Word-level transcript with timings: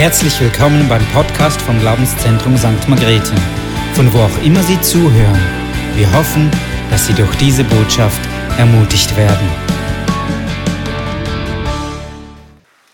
Herzlich 0.00 0.40
willkommen 0.40 0.88
beim 0.88 1.04
Podcast 1.08 1.60
vom 1.60 1.78
Glaubenszentrum 1.78 2.56
St. 2.56 2.88
Margrethe, 2.88 3.34
von 3.92 4.10
wo 4.14 4.20
auch 4.20 4.42
immer 4.42 4.62
Sie 4.62 4.80
zuhören. 4.80 5.38
Wir 5.94 6.10
hoffen, 6.14 6.50
dass 6.90 7.06
Sie 7.06 7.12
durch 7.12 7.36
diese 7.36 7.64
Botschaft 7.64 8.18
ermutigt 8.56 9.14
werden. 9.14 9.46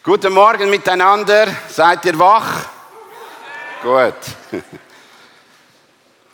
Guten 0.03 0.33
Morgen 0.33 0.69
miteinander. 0.69 1.47
Seid 1.69 2.05
ihr 2.07 2.19
wach? 2.19 2.65
Gut. 3.85 4.15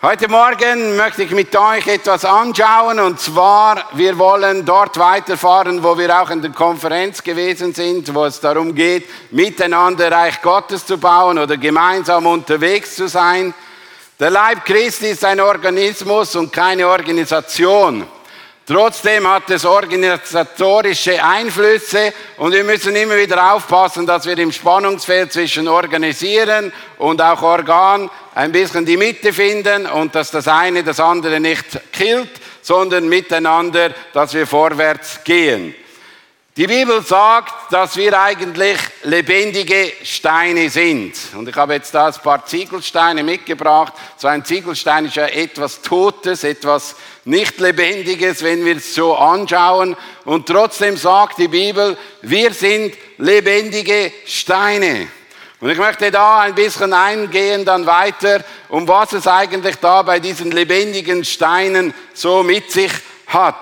Heute 0.04 0.26
Morgen 0.26 0.96
möchte 0.96 1.22
ich 1.22 1.30
mit 1.30 1.54
euch 1.54 1.86
etwas 1.86 2.24
anschauen 2.24 2.98
und 2.98 3.20
zwar, 3.20 3.84
wir 3.92 4.18
wollen 4.18 4.64
dort 4.64 4.98
weiterfahren, 4.98 5.84
wo 5.84 5.96
wir 5.96 6.20
auch 6.20 6.28
in 6.30 6.42
der 6.42 6.50
Konferenz 6.50 7.22
gewesen 7.22 7.72
sind, 7.72 8.12
wo 8.12 8.24
es 8.24 8.40
darum 8.40 8.74
geht, 8.74 9.08
miteinander 9.30 10.10
Reich 10.10 10.42
Gottes 10.42 10.84
zu 10.86 10.98
bauen 10.98 11.38
oder 11.38 11.56
gemeinsam 11.56 12.26
unterwegs 12.26 12.96
zu 12.96 13.06
sein. 13.06 13.54
Der 14.18 14.30
Leib 14.30 14.64
Christi 14.64 15.10
ist 15.10 15.24
ein 15.24 15.40
Organismus 15.40 16.34
und 16.34 16.52
keine 16.52 16.88
Organisation. 16.88 18.04
Trotzdem 18.64 19.26
hat 19.26 19.50
es 19.50 19.64
organisatorische 19.64 21.22
Einflüsse 21.22 22.12
und 22.36 22.52
wir 22.52 22.62
müssen 22.62 22.94
immer 22.94 23.16
wieder 23.16 23.52
aufpassen, 23.52 24.06
dass 24.06 24.24
wir 24.24 24.38
im 24.38 24.52
Spannungsfeld 24.52 25.32
zwischen 25.32 25.66
Organisieren 25.66 26.72
und 26.98 27.20
auch 27.20 27.42
Organ 27.42 28.08
ein 28.36 28.52
bisschen 28.52 28.86
die 28.86 28.96
Mitte 28.96 29.32
finden 29.32 29.86
und 29.86 30.14
dass 30.14 30.30
das 30.30 30.46
eine 30.46 30.84
das 30.84 31.00
andere 31.00 31.40
nicht 31.40 31.66
killt, 31.92 32.30
sondern 32.62 33.08
miteinander, 33.08 33.90
dass 34.12 34.32
wir 34.32 34.46
vorwärts 34.46 35.24
gehen. 35.24 35.74
Die 36.58 36.66
Bibel 36.66 37.00
sagt, 37.00 37.72
dass 37.72 37.96
wir 37.96 38.20
eigentlich 38.20 38.76
lebendige 39.04 39.90
Steine 40.04 40.68
sind. 40.68 41.14
Und 41.34 41.48
ich 41.48 41.56
habe 41.56 41.72
jetzt 41.72 41.94
da 41.94 42.08
ein 42.08 42.12
paar 42.22 42.44
Ziegelsteine 42.44 43.22
mitgebracht. 43.22 43.94
So 44.18 44.28
ein 44.28 44.44
Ziegelstein 44.44 45.06
ist 45.06 45.16
ja 45.16 45.28
etwas 45.28 45.80
Totes, 45.80 46.44
etwas 46.44 46.94
nicht 47.24 47.58
Lebendiges, 47.58 48.42
wenn 48.42 48.66
wir 48.66 48.76
es 48.76 48.94
so 48.94 49.16
anschauen. 49.16 49.96
Und 50.26 50.46
trotzdem 50.46 50.98
sagt 50.98 51.38
die 51.38 51.48
Bibel, 51.48 51.96
wir 52.20 52.52
sind 52.52 52.98
lebendige 53.16 54.12
Steine. 54.26 55.08
Und 55.58 55.70
ich 55.70 55.78
möchte 55.78 56.10
da 56.10 56.40
ein 56.40 56.54
bisschen 56.54 56.92
eingehen 56.92 57.64
dann 57.64 57.86
weiter, 57.86 58.44
um 58.68 58.86
was 58.86 59.14
es 59.14 59.26
eigentlich 59.26 59.76
da 59.76 60.02
bei 60.02 60.20
diesen 60.20 60.50
lebendigen 60.50 61.24
Steinen 61.24 61.94
so 62.12 62.42
mit 62.42 62.70
sich 62.70 62.92
hat. 63.28 63.56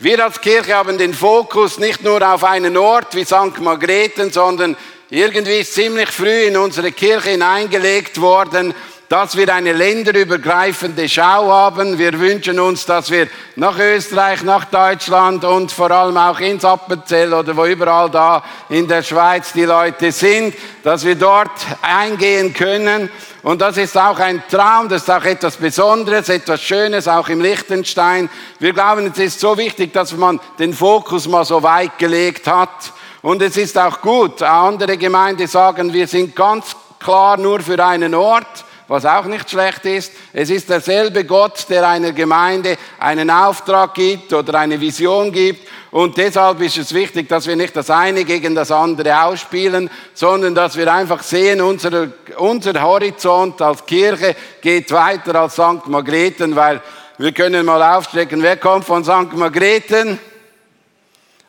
Wir 0.00 0.24
als 0.24 0.40
Kirche 0.40 0.74
haben 0.74 0.98
den 0.98 1.14
Fokus 1.14 1.78
nicht 1.78 2.02
nur 2.02 2.20
auf 2.28 2.42
einen 2.42 2.76
Ort 2.76 3.14
wie 3.14 3.24
St. 3.24 3.60
Margrethen, 3.60 4.32
sondern 4.32 4.76
irgendwie 5.08 5.58
ist 5.58 5.72
ziemlich 5.72 6.10
früh 6.10 6.46
in 6.46 6.56
unsere 6.56 6.90
Kirche 6.90 7.30
hineingelegt 7.30 8.20
worden, 8.20 8.74
dass 9.08 9.36
wir 9.36 9.54
eine 9.54 9.72
länderübergreifende 9.72 11.08
Schau 11.08 11.48
haben. 11.48 11.96
Wir 11.96 12.18
wünschen 12.18 12.58
uns, 12.58 12.84
dass 12.86 13.08
wir 13.12 13.28
nach 13.54 13.78
Österreich, 13.78 14.42
nach 14.42 14.64
Deutschland 14.64 15.44
und 15.44 15.70
vor 15.70 15.92
allem 15.92 16.16
auch 16.16 16.40
ins 16.40 16.64
Appenzell 16.64 17.32
oder 17.32 17.56
wo 17.56 17.64
überall 17.64 18.10
da 18.10 18.42
in 18.70 18.88
der 18.88 19.04
Schweiz 19.04 19.52
die 19.52 19.64
Leute 19.64 20.10
sind, 20.10 20.56
dass 20.82 21.04
wir 21.04 21.14
dort 21.14 21.52
eingehen 21.82 22.52
können. 22.52 23.10
Und 23.44 23.60
das 23.60 23.76
ist 23.76 23.94
auch 23.98 24.18
ein 24.20 24.42
Traum, 24.50 24.88
das 24.88 25.02
ist 25.02 25.10
auch 25.10 25.22
etwas 25.22 25.58
Besonderes, 25.58 26.30
etwas 26.30 26.62
Schönes, 26.62 27.06
auch 27.06 27.28
im 27.28 27.42
Liechtenstein. 27.42 28.30
Wir 28.58 28.72
glauben, 28.72 29.12
es 29.12 29.18
ist 29.18 29.38
so 29.38 29.58
wichtig, 29.58 29.92
dass 29.92 30.16
man 30.16 30.40
den 30.58 30.72
Fokus 30.72 31.28
mal 31.28 31.44
so 31.44 31.62
weit 31.62 31.98
gelegt 31.98 32.46
hat. 32.46 32.94
Und 33.20 33.42
es 33.42 33.58
ist 33.58 33.76
auch 33.76 34.00
gut. 34.00 34.40
Andere 34.40 34.96
Gemeinden 34.96 35.46
sagen, 35.46 35.92
wir 35.92 36.06
sind 36.06 36.34
ganz 36.34 36.74
klar 36.98 37.36
nur 37.36 37.60
für 37.60 37.84
einen 37.84 38.14
Ort 38.14 38.64
was 38.88 39.06
auch 39.06 39.24
nicht 39.24 39.48
schlecht 39.48 39.84
ist. 39.86 40.12
Es 40.32 40.50
ist 40.50 40.68
derselbe 40.68 41.24
Gott, 41.24 41.66
der 41.68 41.88
einer 41.88 42.12
Gemeinde 42.12 42.76
einen 42.98 43.30
Auftrag 43.30 43.94
gibt 43.94 44.32
oder 44.32 44.58
eine 44.58 44.80
Vision 44.80 45.32
gibt. 45.32 45.66
Und 45.90 46.16
deshalb 46.16 46.60
ist 46.60 46.76
es 46.76 46.92
wichtig, 46.92 47.28
dass 47.28 47.46
wir 47.46 47.56
nicht 47.56 47.74
das 47.76 47.88
eine 47.88 48.24
gegen 48.24 48.54
das 48.54 48.70
andere 48.70 49.22
ausspielen, 49.24 49.88
sondern 50.12 50.54
dass 50.54 50.76
wir 50.76 50.92
einfach 50.92 51.22
sehen, 51.22 51.60
unser, 51.60 52.08
unser 52.36 52.82
Horizont 52.82 53.62
als 53.62 53.86
Kirche 53.86 54.34
geht 54.60 54.90
weiter 54.90 55.36
als 55.36 55.54
St. 55.54 55.86
Margrethen, 55.86 56.56
weil 56.56 56.80
wir 57.16 57.32
können 57.32 57.64
mal 57.64 57.96
aufstrecken, 57.96 58.42
wer 58.42 58.56
kommt 58.56 58.84
von 58.84 59.04
St. 59.04 59.32
Margrethen? 59.34 60.18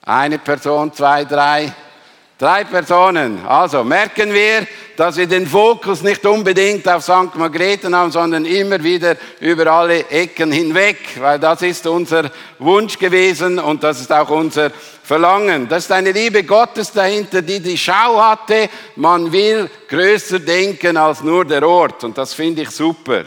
Eine 0.03 0.37
Person, 0.37 0.93
zwei, 0.93 1.25
drei. 1.25 1.73
Drei 2.37 2.65
Personen. 2.65 3.45
Also 3.47 3.85
merken 3.85 4.33
wir, 4.33 4.67
dass 4.97 5.15
wir 5.15 5.25
den 5.25 5.47
Fokus 5.47 6.01
nicht 6.01 6.25
unbedingt 6.25 6.85
auf 6.85 7.01
St. 7.01 7.33
Margrethen 7.35 7.95
haben, 7.95 8.11
sondern 8.11 8.43
immer 8.43 8.83
wieder 8.83 9.15
über 9.39 9.67
alle 9.67 10.09
Ecken 10.09 10.51
hinweg, 10.51 10.97
weil 11.17 11.39
das 11.39 11.61
ist 11.61 11.87
unser 11.87 12.29
Wunsch 12.59 12.99
gewesen 12.99 13.57
und 13.57 13.81
das 13.85 14.01
ist 14.01 14.11
auch 14.11 14.29
unser 14.29 14.69
Verlangen. 15.01 15.69
Das 15.69 15.85
ist 15.85 15.91
eine 15.93 16.11
Liebe 16.11 16.43
Gottes 16.43 16.91
dahinter, 16.91 17.41
die 17.41 17.61
die 17.61 17.77
Schau 17.77 18.21
hatte. 18.21 18.67
Man 18.97 19.31
will 19.31 19.69
größer 19.87 20.39
denken 20.39 20.97
als 20.97 21.23
nur 21.23 21.45
der 21.45 21.65
Ort 21.65 22.03
und 22.03 22.17
das 22.17 22.33
finde 22.33 22.63
ich 22.63 22.71
super. 22.71 23.23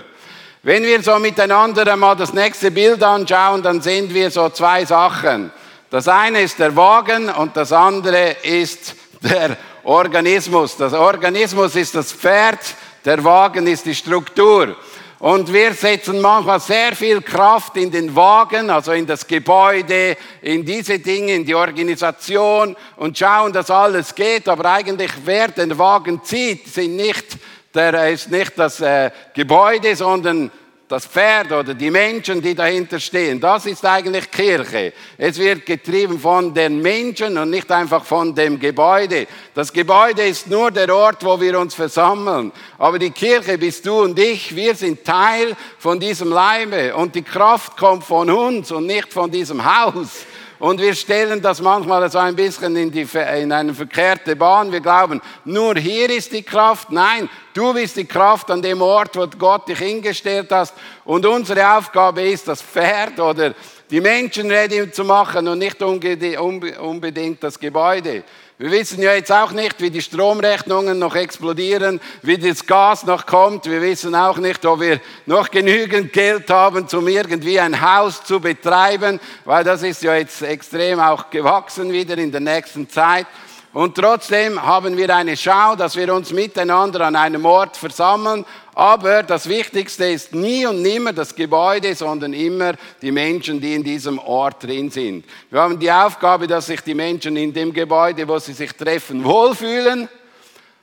Wenn 0.63 0.83
wir 0.83 1.03
so 1.03 1.19
miteinander 1.19 1.91
einmal 1.91 2.15
das 2.15 2.35
nächste 2.35 2.71
Bild 2.71 3.03
anschauen, 3.03 3.63
dann 3.63 3.81
sehen 3.81 4.13
wir 4.13 4.31
so 4.31 4.51
zwei 4.51 4.85
Sachen. 4.85 5.51
Das 5.91 6.07
eine 6.07 6.43
ist 6.43 6.59
der 6.59 6.77
Wagen 6.77 7.31
und 7.31 7.57
das 7.57 7.73
andere 7.73 8.37
ist 8.43 8.95
der 9.23 9.57
Organismus. 9.85 10.77
Das 10.77 10.93
Organismus 10.93 11.77
ist 11.77 11.95
das 11.95 12.13
Pferd, 12.13 12.59
der 13.07 13.25
Wagen 13.25 13.67
ist 13.67 13.87
die 13.87 13.95
Struktur. 13.95 14.77
Und 15.19 15.51
wir 15.51 15.73
setzen 15.73 16.21
manchmal 16.21 16.61
sehr 16.61 16.95
viel 16.95 17.23
Kraft 17.23 17.79
in 17.79 17.91
den 17.91 18.15
Wagen, 18.15 18.69
also 18.69 18.93
in 18.93 19.07
das 19.07 19.27
Gebäude, 19.27 20.19
in 20.43 20.63
diese 20.63 20.99
Dinge, 20.99 21.35
in 21.35 21.47
die 21.47 21.55
Organisation 21.55 22.77
und 22.97 23.17
schauen, 23.17 23.55
dass 23.55 23.71
alles 23.71 24.15
geht. 24.15 24.47
Aber 24.47 24.71
eigentlich, 24.71 25.11
wer 25.25 25.49
den 25.49 25.77
Wagen 25.79 26.23
zieht, 26.23 26.69
sind 26.69 26.97
nicht, 26.97 27.39
der 27.75 28.11
ist 28.11 28.31
nicht 28.31 28.59
das 28.59 28.81
äh, 28.81 29.11
Gebäude, 29.35 29.97
sondern 29.97 30.51
das 30.89 31.05
Pferd 31.05 31.53
oder 31.53 31.75
die 31.75 31.91
Menschen, 31.91 32.41
die 32.41 32.55
dahinter 32.55 32.99
stehen. 32.99 33.39
Das 33.39 33.67
ist 33.67 33.85
eigentlich 33.85 34.31
Kirche. 34.31 34.95
Es 35.19 35.39
wird 35.39 35.67
getrieben 35.67 36.19
von 36.19 36.55
den 36.55 36.81
Menschen 36.81 37.37
und 37.37 37.51
nicht 37.51 37.71
einfach 37.71 38.05
von 38.05 38.35
dem 38.35 38.59
Gebäude. 38.59 39.27
Das 39.55 39.71
Gebäude 39.71 40.23
ist 40.23 40.49
nur 40.49 40.71
der 40.71 40.95
Ort, 40.95 41.23
wo 41.23 41.39
wir 41.39 41.59
uns 41.61 41.75
versammeln. 41.75 42.51
Aber 42.79 42.99
die 42.99 43.11
Kirche 43.11 43.59
bist 43.59 43.85
du 43.85 44.01
und 44.01 44.19
ich. 44.19 44.57
Wir 44.57 44.75
sind 44.75 45.05
Teil 45.05 45.55
von 45.79 46.01
diesem 46.01 46.31
Leibe 46.31 46.97
und 46.97 47.15
die 47.15 47.23
Kraft 47.23 47.77
kommt 47.77 48.05
von 48.05 48.31
uns 48.31 48.73
und 48.73 48.87
nicht 48.87 49.13
von 49.13 49.31
diesem 49.31 49.63
Haus. 49.63 50.25
Und 50.59 50.81
wir 50.81 50.95
stellen 50.95 51.41
das 51.41 51.61
manchmal 51.61 52.11
so 52.11 52.19
ein 52.19 52.35
bisschen 52.35 52.75
in, 52.77 52.91
die, 52.91 53.07
in 53.41 53.53
eine 53.53 53.73
verkehrte 53.73 54.35
Bahn. 54.35 54.73
Wir 54.73 54.81
glauben, 54.81 55.21
nur 55.45 55.77
hier 55.77 56.11
ist 56.11 56.33
die 56.33 56.43
Kraft. 56.43 56.91
Nein, 56.91 57.29
du 57.55 57.73
bist 57.73 57.97
die 57.97 58.05
Kraft 58.05 58.51
an 58.51 58.61
dem 58.61 58.83
Ort, 58.83 59.15
wo 59.17 59.27
Gott 59.39 59.69
dich 59.69 59.79
hingestellt 59.79 60.51
hast. 60.51 60.75
Und 61.05 61.25
unsere 61.25 61.77
Aufgabe 61.77 62.23
ist, 62.23 62.49
das 62.49 62.61
Pferd 62.61 63.21
oder 63.21 63.55
die 63.89 64.01
Menschen 64.01 64.51
ready 64.51 64.91
zu 64.91 65.05
machen 65.05 65.47
und 65.47 65.59
nicht 65.59 65.81
unbedingt 65.81 67.43
das 67.43 67.59
Gebäude. 67.59 68.25
Wir 68.61 68.73
wissen 68.73 69.01
ja 69.01 69.15
jetzt 69.15 69.31
auch 69.31 69.53
nicht, 69.53 69.81
wie 69.81 69.89
die 69.89 70.03
Stromrechnungen 70.03 70.99
noch 70.99 71.15
explodieren, 71.15 72.01
wie 72.23 72.39
das 72.39 72.67
Gas 72.67 73.05
noch 73.05 73.25
kommt. 73.25 73.67
Wir 73.67 73.81
wissen 73.81 74.17
auch 74.17 74.37
nicht, 74.39 74.67
ob 74.67 74.81
wir 74.81 75.01
noch 75.27 75.49
genügend 75.53 76.13
Geld 76.13 76.51
haben, 76.51 76.85
um 76.93 77.07
irgendwie 77.07 77.61
ein 77.61 77.81
Haus 77.81 78.25
zu 78.25 78.41
betreiben, 78.41 79.21
weil 79.45 79.63
das 79.63 79.85
ist 79.85 80.03
ja 80.03 80.17
jetzt 80.17 80.43
extrem 80.43 80.99
auch 80.99 81.31
gewachsen 81.31 81.93
wieder 81.93 82.19
in 82.19 82.33
der 82.33 82.41
nächsten 82.41 82.91
Zeit. 82.91 83.29
Und 83.73 83.97
trotzdem 83.97 84.63
haben 84.63 84.97
wir 84.97 85.15
eine 85.15 85.37
Schau, 85.37 85.77
dass 85.77 85.95
wir 85.95 86.13
uns 86.15 86.33
miteinander 86.33 87.03
an 87.03 87.17
einem 87.17 87.45
Ort 87.45 87.77
versammeln. 87.77 88.47
Aber 88.75 89.23
das 89.23 89.49
Wichtigste 89.49 90.07
ist 90.07 90.35
nie 90.35 90.65
und 90.65 90.81
nimmer 90.81 91.13
das 91.13 91.35
Gebäude, 91.35 91.95
sondern 91.95 92.33
immer 92.33 92.75
die 93.03 93.13
Menschen, 93.13 93.61
die 93.61 93.75
in 93.75 93.85
diesem 93.85 94.19
Ort 94.19 94.65
drin 94.65 94.91
sind. 94.91 95.27
Wir 95.51 95.61
haben 95.61 95.79
die 95.79 95.93
Aufgabe, 95.93 96.47
dass 96.47 96.67
sich 96.67 96.81
die 96.81 96.95
Menschen 96.95 97.37
in 97.37 97.53
dem 97.53 97.73
Gebäude, 97.73 98.27
wo 98.27 98.39
sie 98.39 98.55
sich 98.55 98.73
treffen, 98.73 99.23
wohlfühlen. 99.23 100.09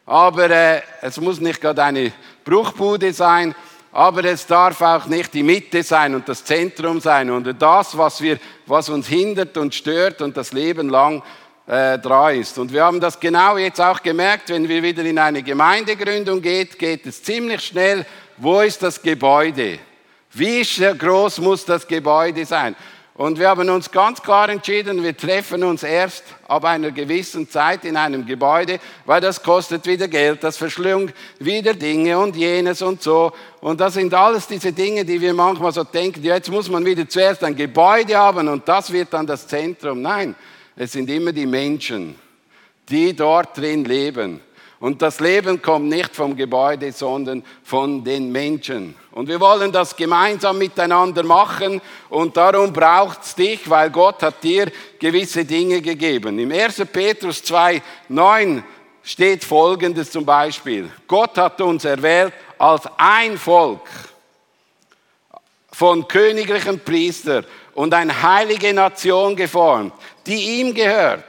Aber 0.05 0.49
äh, 0.51 0.81
es 1.01 1.19
muss 1.19 1.39
nicht 1.39 1.59
gerade 1.59 1.83
eine 1.83 2.11
Bruchbude 2.43 3.11
sein, 3.11 3.55
aber 3.91 4.25
es 4.25 4.45
darf 4.45 4.81
auch 4.81 5.05
nicht 5.05 5.33
die 5.33 5.41
Mitte 5.41 5.81
sein 5.81 6.13
und 6.13 6.29
das 6.29 6.43
Zentrum 6.43 6.99
sein 6.99 7.31
und 7.31 7.49
das, 7.59 7.97
was, 7.97 8.21
wir, 8.21 8.37
was 8.67 8.89
uns 8.89 9.07
hindert 9.07 9.57
und 9.57 9.73
stört 9.73 10.21
und 10.21 10.37
das 10.37 10.51
Leben 10.51 10.89
lang 10.89 11.23
äh, 11.67 11.97
dran 11.99 12.39
ist. 12.39 12.57
Und 12.57 12.71
wir 12.71 12.83
haben 12.83 12.99
das 12.99 13.19
genau 13.19 13.57
jetzt 13.57 13.81
auch 13.81 14.01
gemerkt, 14.01 14.49
wenn 14.49 14.69
wir 14.69 14.83
wieder 14.83 15.03
in 15.03 15.17
eine 15.17 15.41
Gemeindegründung 15.41 16.41
geht, 16.41 16.77
geht 16.77 17.05
es 17.05 17.23
ziemlich 17.23 17.61
schnell, 17.61 18.05
wo 18.37 18.61
ist 18.61 18.83
das 18.83 19.01
Gebäude? 19.01 19.79
Wie 20.31 20.61
groß 20.63 21.39
muss 21.39 21.65
das 21.65 21.87
Gebäude 21.87 22.45
sein? 22.45 22.75
Und 23.17 23.39
wir 23.39 23.47
haben 23.47 23.69
uns 23.69 23.89
ganz 23.89 24.21
klar 24.21 24.49
entschieden, 24.49 25.01
wir 25.01 25.15
treffen 25.15 25.63
uns 25.63 25.83
erst 25.83 26.25
ab 26.49 26.65
einer 26.65 26.91
gewissen 26.91 27.49
Zeit 27.49 27.85
in 27.85 27.95
einem 27.95 28.25
Gebäude, 28.25 28.77
weil 29.05 29.21
das 29.21 29.41
kostet 29.41 29.87
wieder 29.87 30.09
Geld, 30.09 30.43
das 30.43 30.57
verschlungt 30.57 31.13
wieder 31.39 31.73
Dinge 31.73 32.19
und 32.19 32.35
jenes 32.35 32.81
und 32.81 33.01
so. 33.01 33.31
Und 33.61 33.79
das 33.79 33.93
sind 33.93 34.13
alles 34.13 34.47
diese 34.47 34.73
Dinge, 34.73 35.05
die 35.05 35.21
wir 35.21 35.33
manchmal 35.33 35.71
so 35.71 35.85
denken, 35.85 36.21
jetzt 36.23 36.51
muss 36.51 36.69
man 36.69 36.85
wieder 36.85 37.07
zuerst 37.07 37.41
ein 37.45 37.55
Gebäude 37.55 38.17
haben 38.17 38.49
und 38.49 38.67
das 38.67 38.91
wird 38.91 39.13
dann 39.13 39.25
das 39.25 39.47
Zentrum. 39.47 40.01
Nein, 40.01 40.35
es 40.75 40.91
sind 40.91 41.09
immer 41.09 41.31
die 41.31 41.45
Menschen, 41.45 42.15
die 42.89 43.15
dort 43.15 43.57
drin 43.57 43.85
leben. 43.85 44.41
Und 44.79 45.01
das 45.01 45.19
Leben 45.19 45.61
kommt 45.61 45.87
nicht 45.87 46.13
vom 46.15 46.35
Gebäude, 46.35 46.91
sondern 46.91 47.43
von 47.63 48.03
den 48.03 48.31
Menschen. 48.31 48.93
Und 49.11 49.29
wir 49.29 49.39
wollen 49.39 49.71
das 49.71 49.95
gemeinsam 49.95 50.57
miteinander 50.57 51.23
machen 51.23 51.81
und 52.09 52.35
darum 52.35 52.73
braucht 52.73 53.23
es 53.23 53.33
dich, 53.35 53.69
weil 53.69 53.89
Gott 53.89 54.21
hat 54.21 54.43
dir 54.43 54.69
gewisse 54.99 55.45
Dinge 55.45 55.81
gegeben. 55.81 56.37
Im 56.37 56.51
1. 56.51 56.83
Petrus 56.91 57.41
2, 57.43 57.81
9 58.09 58.63
steht 59.01 59.45
Folgendes 59.45 60.11
zum 60.11 60.25
Beispiel. 60.25 60.91
Gott 61.07 61.37
hat 61.37 61.61
uns 61.61 61.85
erwählt 61.85 62.33
als 62.57 62.83
ein 62.97 63.37
Volk 63.37 63.87
von 65.71 66.07
königlichen 66.07 66.79
Priester 66.79 67.43
und 67.73 67.93
eine 67.93 68.21
heilige 68.21 68.73
Nation 68.73 69.35
geformt, 69.35 69.93
die 70.25 70.59
ihm 70.59 70.73
gehört. 70.73 71.23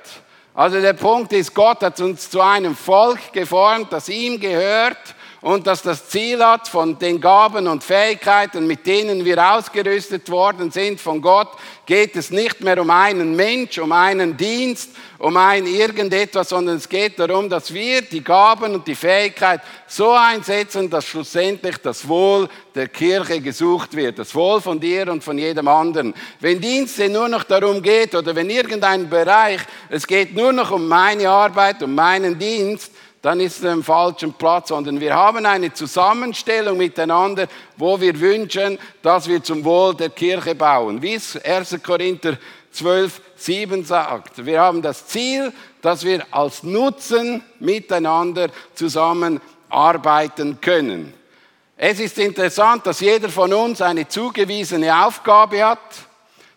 Also 0.54 0.81
der 0.81 0.94
Punkt 0.94 1.32
ist, 1.32 1.52
Gott 1.52 1.82
hat 1.82 2.00
uns 2.00 2.31
zu 2.31 2.40
einem 2.40 2.75
Volk 2.75 3.32
geformt, 3.32 3.93
das 3.93 4.08
ihm 4.08 4.40
gehört 4.40 5.15
und 5.42 5.66
das 5.66 5.82
das 5.82 6.08
Ziel 6.08 6.44
hat 6.44 6.66
von 6.66 6.98
den 6.98 7.20
Gaben 7.20 7.68
und 7.68 7.84
Fähigkeiten, 7.84 8.66
mit 8.66 8.86
denen 8.86 9.24
wir 9.24 9.52
ausgerüstet 9.52 10.30
worden 10.30 10.70
sind 10.70 11.00
von 11.00 11.20
Gott, 11.20 11.48
geht 11.84 12.16
es 12.16 12.30
nicht 12.30 12.62
mehr 12.62 12.80
um 12.80 12.90
einen 12.90 13.36
Mensch, 13.36 13.78
um 13.78 13.92
einen 13.92 14.36
Dienst, 14.36 14.90
um 15.18 15.36
ein 15.36 15.66
irgendetwas, 15.66 16.48
sondern 16.48 16.76
es 16.76 16.88
geht 16.88 17.18
darum, 17.18 17.48
dass 17.48 17.72
wir 17.72 18.02
die 18.02 18.24
Gaben 18.24 18.74
und 18.74 18.86
die 18.86 18.94
Fähigkeit 18.94 19.60
so 19.86 20.12
einsetzen, 20.12 20.90
dass 20.90 21.06
schlussendlich 21.06 21.76
das 21.78 22.08
Wohl 22.08 22.48
der 22.74 22.88
Kirche 22.88 23.40
gesucht 23.40 23.94
wird, 23.94 24.18
das 24.18 24.34
Wohl 24.34 24.60
von 24.60 24.80
dir 24.80 25.10
und 25.10 25.22
von 25.22 25.38
jedem 25.38 25.68
anderen. 25.68 26.14
Wenn 26.40 26.60
Dienste 26.60 27.08
nur 27.08 27.28
noch 27.28 27.44
darum 27.44 27.82
geht 27.82 28.14
oder 28.14 28.34
wenn 28.34 28.50
irgendein 28.50 29.08
Bereich, 29.08 29.60
es 29.88 30.06
geht 30.06 30.34
nur 30.34 30.52
noch 30.52 30.70
um 30.70 30.88
meine 30.88 31.28
Arbeit, 31.28 31.82
um 31.82 31.94
meinen 31.94 32.38
Dienst, 32.38 32.92
dann 33.26 33.40
ist 33.40 33.58
es 33.58 33.64
im 33.64 33.82
falschen 33.82 34.34
Platz, 34.34 34.69
sondern 34.69 35.00
wir 35.00 35.12
haben 35.12 35.44
eine 35.46 35.73
Zusammenstellung 35.75 36.78
miteinander, 36.78 37.49
wo 37.76 38.00
wir 38.00 38.20
wünschen, 38.20 38.78
dass 39.02 39.26
wir 39.26 39.43
zum 39.43 39.64
Wohl 39.64 39.96
der 39.96 40.11
Kirche 40.11 40.55
bauen. 40.55 41.02
Wie 41.02 41.14
es 41.14 41.37
1. 41.37 41.78
Korinther 41.82 42.38
12, 42.70 43.20
7 43.34 43.84
sagt. 43.84 44.46
Wir 44.46 44.61
haben 44.61 44.81
das 44.81 45.08
Ziel, 45.08 45.52
dass 45.82 46.05
wir 46.05 46.25
als 46.31 46.62
Nutzen 46.62 47.43
miteinander 47.58 48.49
zusammenarbeiten 48.76 50.61
können. 50.61 51.12
Es 51.76 51.99
ist 51.99 52.19
interessant, 52.19 52.87
dass 52.87 53.00
jeder 53.00 53.28
von 53.28 53.52
uns 53.52 53.82
eine 53.82 54.06
zugewiesene 54.06 55.05
Aufgabe 55.05 55.64
hat. 55.64 55.81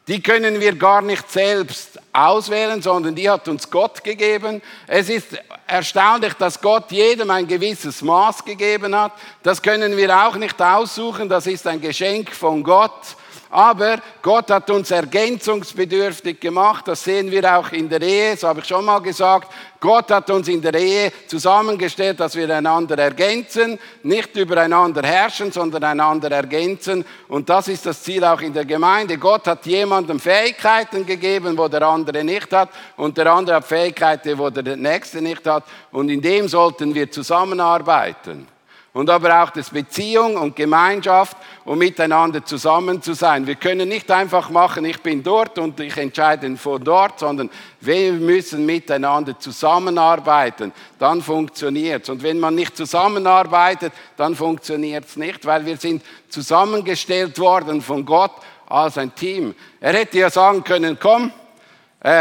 Die 0.09 0.23
können 0.23 0.59
wir 0.59 0.73
gar 0.73 1.03
nicht 1.03 1.31
selbst 1.31 1.99
auswählen, 2.11 2.81
sondern 2.81 3.13
die 3.13 3.29
hat 3.29 3.47
uns 3.47 3.69
Gott 3.69 4.03
gegeben. 4.03 4.59
Es 4.87 5.07
ist 5.07 5.37
erstaunlich, 5.67 6.33
dass 6.33 6.59
Gott 6.59 6.91
jedem 6.91 7.29
ein 7.29 7.45
gewisses 7.45 8.01
Maß 8.01 8.43
gegeben 8.43 8.95
hat. 8.95 9.11
Das 9.43 9.61
können 9.61 9.95
wir 9.95 10.25
auch 10.25 10.35
nicht 10.35 10.59
aussuchen, 10.59 11.29
das 11.29 11.45
ist 11.45 11.67
ein 11.67 11.79
Geschenk 11.79 12.31
von 12.31 12.63
Gott. 12.63 13.15
Aber 13.51 13.97
Gott 14.21 14.51
hat 14.51 14.69
uns 14.69 14.91
ergänzungsbedürftig 14.91 16.39
gemacht. 16.39 16.87
Das 16.87 17.03
sehen 17.03 17.31
wir 17.31 17.57
auch 17.57 17.71
in 17.71 17.89
der 17.89 18.01
Ehe. 18.01 18.31
Das 18.33 18.43
habe 18.43 18.59
ich 18.59 18.65
schon 18.67 18.85
mal 18.85 18.99
gesagt. 18.99 19.51
Gott 19.79 20.11
hat 20.11 20.29
uns 20.29 20.47
in 20.47 20.61
der 20.61 20.75
Ehe 20.75 21.11
zusammengestellt, 21.25 22.19
dass 22.19 22.35
wir 22.35 22.55
einander 22.55 22.95
ergänzen, 22.99 23.79
nicht 24.03 24.35
übereinander 24.35 25.01
herrschen, 25.01 25.51
sondern 25.51 25.83
einander 25.83 26.29
ergänzen. 26.29 27.03
Und 27.27 27.49
das 27.49 27.69
ist 27.69 27.87
das 27.87 28.03
Ziel 28.03 28.23
auch 28.23 28.41
in 28.41 28.53
der 28.53 28.65
Gemeinde. 28.65 29.17
Gott 29.17 29.47
hat 29.47 29.65
jemandem 29.65 30.19
Fähigkeiten 30.19 31.03
gegeben, 31.07 31.57
wo 31.57 31.67
der 31.67 31.81
andere 31.81 32.23
nicht 32.23 32.53
hat. 32.53 32.69
Und 32.97 33.17
der 33.17 33.33
andere 33.33 33.55
hat 33.55 33.65
Fähigkeiten, 33.65 34.37
wo 34.37 34.51
der 34.51 34.75
nächste 34.75 35.23
nicht 35.23 35.47
hat. 35.47 35.63
Und 35.91 36.09
in 36.09 36.21
dem 36.21 36.47
sollten 36.47 36.93
wir 36.93 37.09
zusammenarbeiten. 37.09 38.58
Und 38.99 39.09
aber 39.09 39.41
auch 39.41 39.51
das 39.51 39.69
Beziehung 39.69 40.35
und 40.35 40.57
Gemeinschaft, 40.57 41.37
um 41.63 41.77
miteinander 41.77 42.43
zusammen 42.43 43.01
zu 43.01 43.13
sein. 43.13 43.47
Wir 43.47 43.55
können 43.55 43.87
nicht 43.87 44.11
einfach 44.11 44.49
machen, 44.49 44.83
ich 44.83 44.99
bin 45.01 45.23
dort 45.23 45.57
und 45.57 45.79
ich 45.79 45.95
entscheide 45.95 46.57
von 46.57 46.83
dort, 46.83 47.17
sondern 47.17 47.49
wir 47.79 48.11
müssen 48.11 48.65
miteinander 48.65 49.39
zusammenarbeiten. 49.39 50.73
Dann 50.99 51.21
funktioniert 51.21 52.03
es. 52.03 52.09
Und 52.09 52.23
wenn 52.23 52.41
man 52.41 52.55
nicht 52.55 52.75
zusammenarbeitet, 52.75 53.93
dann 54.17 54.35
funktioniert 54.35 55.05
es 55.05 55.15
nicht, 55.15 55.45
weil 55.45 55.65
wir 55.65 55.77
sind 55.77 56.03
zusammengestellt 56.27 57.39
worden 57.39 57.81
von 57.81 58.05
Gott 58.05 58.33
als 58.67 58.97
ein 58.97 59.15
Team. 59.15 59.55
Er 59.79 59.93
hätte 59.93 60.17
ja 60.19 60.29
sagen 60.29 60.61
können, 60.61 60.97
komm, 60.99 61.31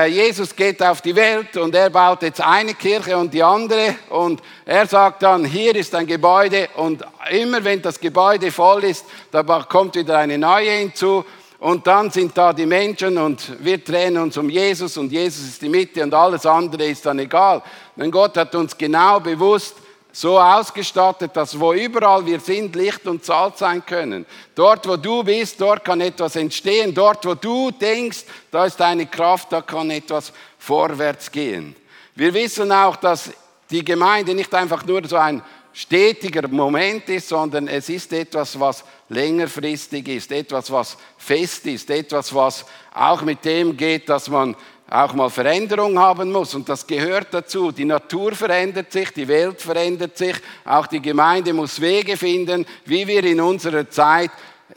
Jesus 0.09 0.57
geht 0.57 0.83
auf 0.83 1.01
die 1.03 1.15
Welt 1.15 1.57
und 1.57 1.73
er 1.73 1.89
baut 1.89 2.23
jetzt 2.23 2.41
eine 2.41 2.75
Kirche 2.75 3.17
und 3.17 3.33
die 3.33 3.45
andere 3.45 3.95
und 4.09 4.43
er 4.65 4.89
sagt 4.89 5.23
dann, 5.23 5.45
hier 5.45 5.77
ist 5.77 5.95
ein 5.95 6.05
Gebäude 6.05 6.69
und 6.75 7.05
immer 7.31 7.63
wenn 7.63 7.81
das 7.81 8.01
Gebäude 8.01 8.51
voll 8.51 8.83
ist, 8.83 9.05
da 9.31 9.45
kommt 9.45 9.95
wieder 9.95 10.19
eine 10.19 10.37
neue 10.37 10.71
hinzu 10.71 11.25
und 11.61 11.87
dann 11.87 12.11
sind 12.11 12.37
da 12.37 12.53
die 12.53 12.67
Menschen 12.67 13.19
und 13.19 13.53
wir 13.65 13.79
drehen 13.79 14.19
uns 14.19 14.37
um 14.37 14.51
Jesus 14.51 14.97
und 14.97 15.13
Jesus 15.13 15.45
ist 15.47 15.63
die 15.63 15.69
Mitte 15.69 16.03
und 16.03 16.13
alles 16.13 16.45
andere 16.45 16.87
ist 16.87 17.07
dann 17.07 17.21
egal. 17.21 17.63
Denn 17.95 18.11
Gott 18.11 18.37
hat 18.37 18.57
uns 18.57 18.77
genau 18.77 19.21
bewusst 19.21 19.77
so 20.13 20.39
ausgestattet, 20.39 21.37
dass 21.37 21.59
wo 21.59 21.73
überall 21.73 22.25
wir 22.25 22.41
sind, 22.41 22.75
Licht 22.75 23.07
und 23.07 23.25
Salz 23.25 23.61
sein 23.61 23.85
können. 23.85 24.27
Dort, 24.55 24.89
wo 24.89 24.97
du 24.97 25.23
bist, 25.23 25.61
dort 25.61 25.85
kann 25.85 26.01
etwas 26.01 26.37
entstehen. 26.37 26.95
Dort, 26.95 27.25
wo 27.25 27.35
du 27.35 27.71
denkst, 27.71 28.25
da 28.51 28.65
ist 28.65 28.81
eine 28.81 29.07
Kraft, 29.07 29.53
da 29.53 29.63
kann 29.63 29.91
etwas 29.91 30.33
vorwärts 30.59 31.31
gehen. 31.31 31.77
Wir 32.15 32.35
wissen 32.35 32.73
auch, 32.73 32.97
dass 32.97 33.31
die 33.71 33.85
Gemeinde 33.85 34.35
nicht 34.35 34.53
einfach 34.55 34.85
nur 34.85 35.07
so 35.07 35.17
ein 35.17 35.43
stetiger 35.73 36.49
Moment 36.49 37.09
ist, 37.09 37.29
sondern 37.29 37.69
es 37.69 37.89
ist 37.89 38.13
etwas, 38.13 38.59
was 38.59 38.85
längerfristig 39.09 40.09
ist, 40.09 40.33
etwas, 40.33 40.73
was 40.73 40.97
fest 41.17 41.67
ist, 41.67 41.89
etwas, 41.91 42.35
was 42.35 42.65
auch 42.93 43.23
mit 43.23 43.45
dem 43.45 43.77
geht, 43.77 44.09
dass 44.09 44.29
man 44.29 44.57
auch 44.91 45.13
mal 45.13 45.29
Veränderung 45.29 45.99
haben 45.99 46.33
muss. 46.33 46.55
Und 46.55 46.69
das 46.69 46.87
gehört 46.87 47.29
dazu. 47.33 47.73
Die 47.73 47.85
Natur 47.85 48.33
verändert 48.33 48.91
sich, 48.93 49.13
die 49.13 49.29
Welt 49.29 49.61
verändert 49.61 50.17
sich, 50.17 50.37
auch 50.65 50.87
die 50.87 51.03
Gemeinde 51.03 51.53
muss 51.53 51.81
Wege 51.81 52.17
finden, 52.17 52.67
wie 52.87 53.07
wir 53.07 53.23
in 53.25 53.41
unserer 53.41 53.89
Zeit 53.91 54.31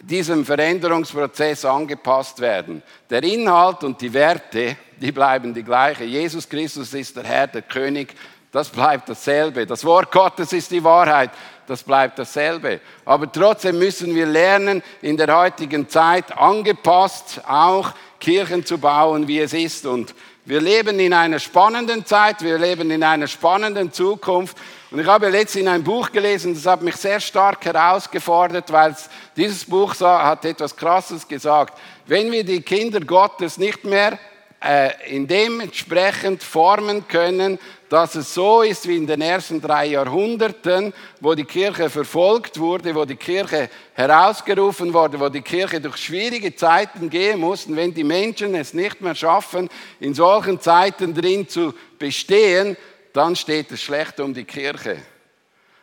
diesem 0.03 0.45
Veränderungsprozess 0.45 1.65
angepasst 1.65 2.39
werden. 2.39 2.81
Der 3.09 3.23
Inhalt 3.23 3.83
und 3.83 4.01
die 4.01 4.13
Werte, 4.13 4.77
die 4.99 5.11
bleiben 5.11 5.53
die 5.53 5.63
gleiche. 5.63 6.03
Jesus 6.03 6.47
Christus 6.47 6.93
ist 6.93 7.15
der 7.15 7.23
Herr, 7.23 7.47
der 7.47 7.61
König, 7.61 8.13
das 8.51 8.69
bleibt 8.69 9.07
dasselbe. 9.09 9.65
Das 9.65 9.85
Wort 9.85 10.11
Gottes 10.11 10.51
ist 10.53 10.71
die 10.71 10.83
Wahrheit, 10.83 11.31
das 11.67 11.83
bleibt 11.83 12.19
dasselbe. 12.19 12.81
Aber 13.05 13.31
trotzdem 13.31 13.79
müssen 13.79 14.13
wir 14.13 14.25
lernen, 14.25 14.83
in 15.01 15.15
der 15.17 15.35
heutigen 15.35 15.87
Zeit 15.87 16.37
angepasst 16.37 17.41
auch 17.47 17.91
Kirchen 18.21 18.65
zu 18.65 18.77
bauen, 18.77 19.27
wie 19.27 19.39
es 19.39 19.51
ist. 19.51 19.85
Und 19.85 20.15
wir 20.45 20.61
leben 20.61 20.99
in 20.99 21.13
einer 21.13 21.39
spannenden 21.39 22.05
Zeit, 22.05 22.41
wir 22.41 22.57
leben 22.57 22.89
in 22.89 23.03
einer 23.03 23.27
spannenden 23.27 23.91
Zukunft. 23.91 24.57
Und 24.89 24.99
ich 24.99 25.07
habe 25.07 25.29
letztens 25.29 25.67
ein 25.67 25.83
Buch 25.83 26.11
gelesen, 26.11 26.53
das 26.53 26.65
hat 26.65 26.81
mich 26.81 26.95
sehr 26.95 27.19
stark 27.19 27.65
herausgefordert, 27.65 28.71
weil 28.71 28.95
dieses 29.35 29.65
Buch 29.65 29.99
hat 29.99 30.45
etwas 30.45 30.75
Krasses 30.75 31.27
gesagt. 31.27 31.77
Wenn 32.05 32.31
wir 32.31 32.43
die 32.43 32.61
Kinder 32.61 33.01
Gottes 33.01 33.57
nicht 33.57 33.83
mehr 33.83 34.17
äh, 34.63 34.91
in 35.15 35.27
dementsprechend 35.27 36.43
formen 36.43 37.07
können, 37.07 37.59
dass 37.91 38.15
es 38.15 38.33
so 38.33 38.61
ist 38.61 38.87
wie 38.87 38.95
in 38.95 39.05
den 39.05 39.19
ersten 39.19 39.59
drei 39.59 39.87
Jahrhunderten, 39.87 40.93
wo 41.19 41.35
die 41.35 41.43
Kirche 41.43 41.89
verfolgt 41.89 42.57
wurde, 42.57 42.95
wo 42.95 43.03
die 43.03 43.17
Kirche 43.17 43.69
herausgerufen 43.95 44.93
wurde, 44.93 45.19
wo 45.19 45.27
die 45.27 45.41
Kirche 45.41 45.81
durch 45.81 45.97
schwierige 45.97 46.55
Zeiten 46.55 47.09
gehen 47.09 47.41
musste, 47.41 47.75
wenn 47.75 47.93
die 47.93 48.05
Menschen 48.05 48.55
es 48.55 48.73
nicht 48.73 49.01
mehr 49.01 49.13
schaffen, 49.13 49.67
in 49.99 50.13
solchen 50.13 50.61
Zeiten 50.61 51.13
drin 51.13 51.49
zu 51.49 51.73
bestehen, 51.99 52.77
dann 53.11 53.35
steht 53.35 53.69
es 53.73 53.81
schlecht 53.81 54.21
um 54.21 54.33
die 54.33 54.45
Kirche. 54.45 54.95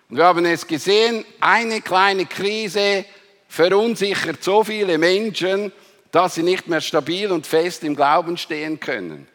Und 0.08 0.16
wir 0.16 0.24
haben 0.24 0.46
es 0.46 0.66
gesehen, 0.66 1.26
eine 1.40 1.82
kleine 1.82 2.24
Krise 2.24 3.04
verunsichert 3.48 4.42
so 4.42 4.64
viele 4.64 4.96
Menschen, 4.96 5.72
dass 6.10 6.36
sie 6.36 6.42
nicht 6.42 6.68
mehr 6.68 6.80
stabil 6.80 7.30
und 7.30 7.46
fest 7.46 7.84
im 7.84 7.94
Glauben 7.94 8.38
stehen 8.38 8.80
können. 8.80 9.28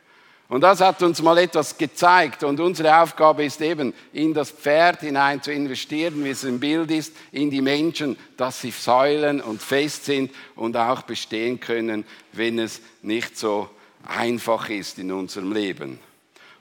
Und 0.53 0.61
das 0.61 0.81
hat 0.81 1.01
uns 1.01 1.19
mal 1.19 1.39
etwas 1.39 1.75
gezeigt. 1.79 2.43
Und 2.43 2.59
unsere 2.59 3.01
Aufgabe 3.01 3.43
ist 3.43 3.59
eben, 3.59 3.91
in 4.13 4.35
das 4.35 4.51
Pferd 4.51 4.99
hinein 4.99 5.41
zu 5.41 5.51
investieren, 5.51 6.23
wie 6.23 6.29
es 6.29 6.43
im 6.43 6.59
Bild 6.59 6.91
ist, 6.91 7.11
in 7.31 7.49
die 7.49 7.63
Menschen, 7.63 8.15
dass 8.37 8.61
sie 8.61 8.69
Säulen 8.69 9.41
und 9.41 9.63
fest 9.63 10.05
sind 10.05 10.29
und 10.55 10.77
auch 10.77 11.01
bestehen 11.01 11.59
können, 11.59 12.05
wenn 12.33 12.59
es 12.59 12.81
nicht 13.01 13.35
so 13.35 13.67
einfach 14.07 14.69
ist 14.69 14.99
in 14.99 15.11
unserem 15.11 15.53
Leben. 15.53 15.99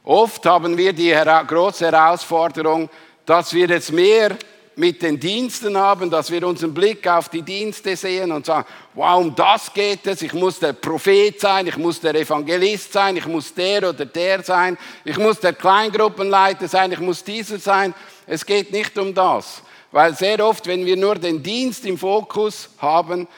Oft 0.05 0.47
haben 0.47 0.79
wir 0.79 0.95
die 0.95 1.15
große 1.47 1.85
Herausforderung, 1.85 2.89
dass 3.27 3.53
wir 3.53 3.67
jetzt 3.67 3.93
mehr 3.93 4.39
mit 4.77 5.03
den 5.03 5.19
Diensten 5.19 5.77
haben, 5.77 6.11
dass 6.11 6.31
wir 6.31 6.47
unseren 6.47 6.73
Blick 6.73 7.07
auf 7.07 7.29
die 7.29 7.43
Dienste 7.43 7.97
sehen 7.97 8.33
und 8.33 8.47
sagen, 8.47 8.67
wow, 8.95 9.21
um 9.21 9.35
das 9.35 9.73
geht 9.73 10.07
es, 10.07 10.23
ich 10.23 10.33
muss 10.33 10.59
der 10.59 10.73
Prophet 10.73 11.41
sein, 11.41 11.67
ich 11.67 11.77
muss 11.77 12.01
der 12.01 12.15
Evangelist 12.15 12.93
sein, 12.93 13.17
ich 13.17 13.27
muss 13.27 13.53
der 13.53 13.89
oder 13.89 14.05
der 14.07 14.43
sein, 14.43 14.79
ich 15.05 15.19
muss 15.19 15.41
der 15.41 15.53
Kleingruppenleiter 15.53 16.69
sein, 16.69 16.93
ich 16.93 17.01
muss 17.01 17.23
dieser 17.23 17.59
sein. 17.59 17.95
Es 18.27 18.47
geht 18.47 18.73
nicht 18.73 18.97
um 18.99 19.15
das, 19.15 19.63
weil 19.91 20.15
sehr 20.17 20.45
oft, 20.45 20.67
wenn 20.67 20.87
wir 20.87 20.97
nur 20.97 21.17
den 21.17 21.43
Dienst 21.43 21.85
im 21.85 21.99
Fokus 21.99 22.71
haben, 22.79 23.29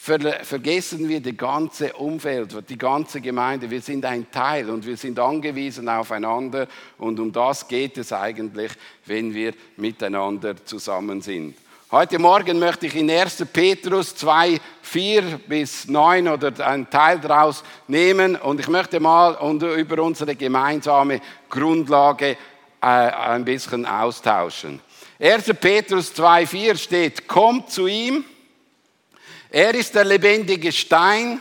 vergessen 0.00 1.08
wir 1.10 1.20
das 1.20 1.36
ganze 1.36 1.92
Umfeld, 1.92 2.56
die 2.70 2.78
ganze 2.78 3.20
Gemeinde. 3.20 3.70
Wir 3.70 3.82
sind 3.82 4.06
ein 4.06 4.30
Teil 4.30 4.70
und 4.70 4.86
wir 4.86 4.96
sind 4.96 5.18
angewiesen 5.18 5.90
aufeinander. 5.90 6.66
Und 6.96 7.20
um 7.20 7.30
das 7.30 7.68
geht 7.68 7.98
es 7.98 8.10
eigentlich, 8.10 8.72
wenn 9.04 9.34
wir 9.34 9.52
miteinander 9.76 10.56
zusammen 10.64 11.20
sind. 11.20 11.54
Heute 11.90 12.18
Morgen 12.18 12.58
möchte 12.58 12.86
ich 12.86 12.94
in 12.94 13.10
1. 13.10 13.44
Petrus 13.52 14.14
2, 14.14 14.58
4 14.80 15.22
bis 15.46 15.86
9 15.86 16.28
oder 16.28 16.66
einen 16.66 16.88
Teil 16.88 17.18
daraus 17.18 17.62
nehmen 17.86 18.36
und 18.36 18.60
ich 18.60 18.68
möchte 18.68 19.00
mal 19.00 19.36
über 19.76 20.02
unsere 20.02 20.34
gemeinsame 20.34 21.20
Grundlage 21.50 22.38
äh, 22.80 22.86
ein 22.86 23.44
bisschen 23.44 23.84
austauschen. 23.84 24.80
1. 25.18 25.52
Petrus 25.60 26.14
2, 26.14 26.46
4 26.46 26.76
steht, 26.76 27.28
kommt 27.28 27.70
zu 27.70 27.86
ihm, 27.86 28.24
er 29.50 29.74
ist 29.74 29.94
der 29.94 30.04
lebendige 30.04 30.70
Stein, 30.72 31.40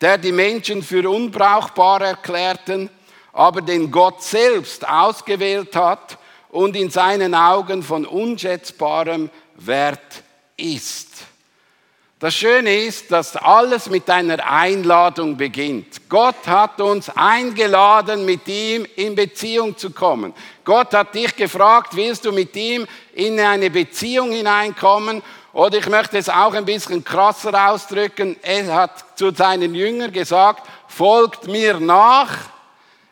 der 0.00 0.18
die 0.18 0.32
Menschen 0.32 0.82
für 0.82 1.08
unbrauchbar 1.08 2.02
erklärten, 2.02 2.88
aber 3.32 3.60
den 3.60 3.90
Gott 3.90 4.22
selbst 4.22 4.88
ausgewählt 4.88 5.74
hat 5.74 6.18
und 6.50 6.76
in 6.76 6.90
seinen 6.90 7.34
Augen 7.34 7.82
von 7.82 8.06
unschätzbarem 8.06 9.30
Wert 9.56 10.22
ist. 10.56 11.08
Das 12.20 12.34
Schöne 12.34 12.76
ist, 12.76 13.12
dass 13.12 13.36
alles 13.36 13.88
mit 13.88 14.10
einer 14.10 14.44
Einladung 14.44 15.36
beginnt. 15.36 16.08
Gott 16.08 16.48
hat 16.48 16.80
uns 16.80 17.08
eingeladen, 17.10 18.24
mit 18.24 18.48
ihm 18.48 18.84
in 18.96 19.14
Beziehung 19.14 19.76
zu 19.76 19.90
kommen. 19.90 20.34
Gott 20.64 20.92
hat 20.94 21.14
dich 21.14 21.36
gefragt, 21.36 21.94
willst 21.94 22.24
du 22.24 22.32
mit 22.32 22.56
ihm 22.56 22.88
in 23.14 23.38
eine 23.38 23.70
Beziehung 23.70 24.32
hineinkommen? 24.32 25.22
Oder 25.52 25.78
ich 25.78 25.88
möchte 25.88 26.18
es 26.18 26.28
auch 26.28 26.54
ein 26.54 26.64
bisschen 26.64 27.02
krasser 27.02 27.70
ausdrücken. 27.70 28.36
Er 28.42 28.74
hat 28.74 29.18
zu 29.18 29.32
seinen 29.32 29.74
Jüngern 29.74 30.12
gesagt, 30.12 30.66
folgt 30.88 31.46
mir 31.46 31.80
nach. 31.80 32.30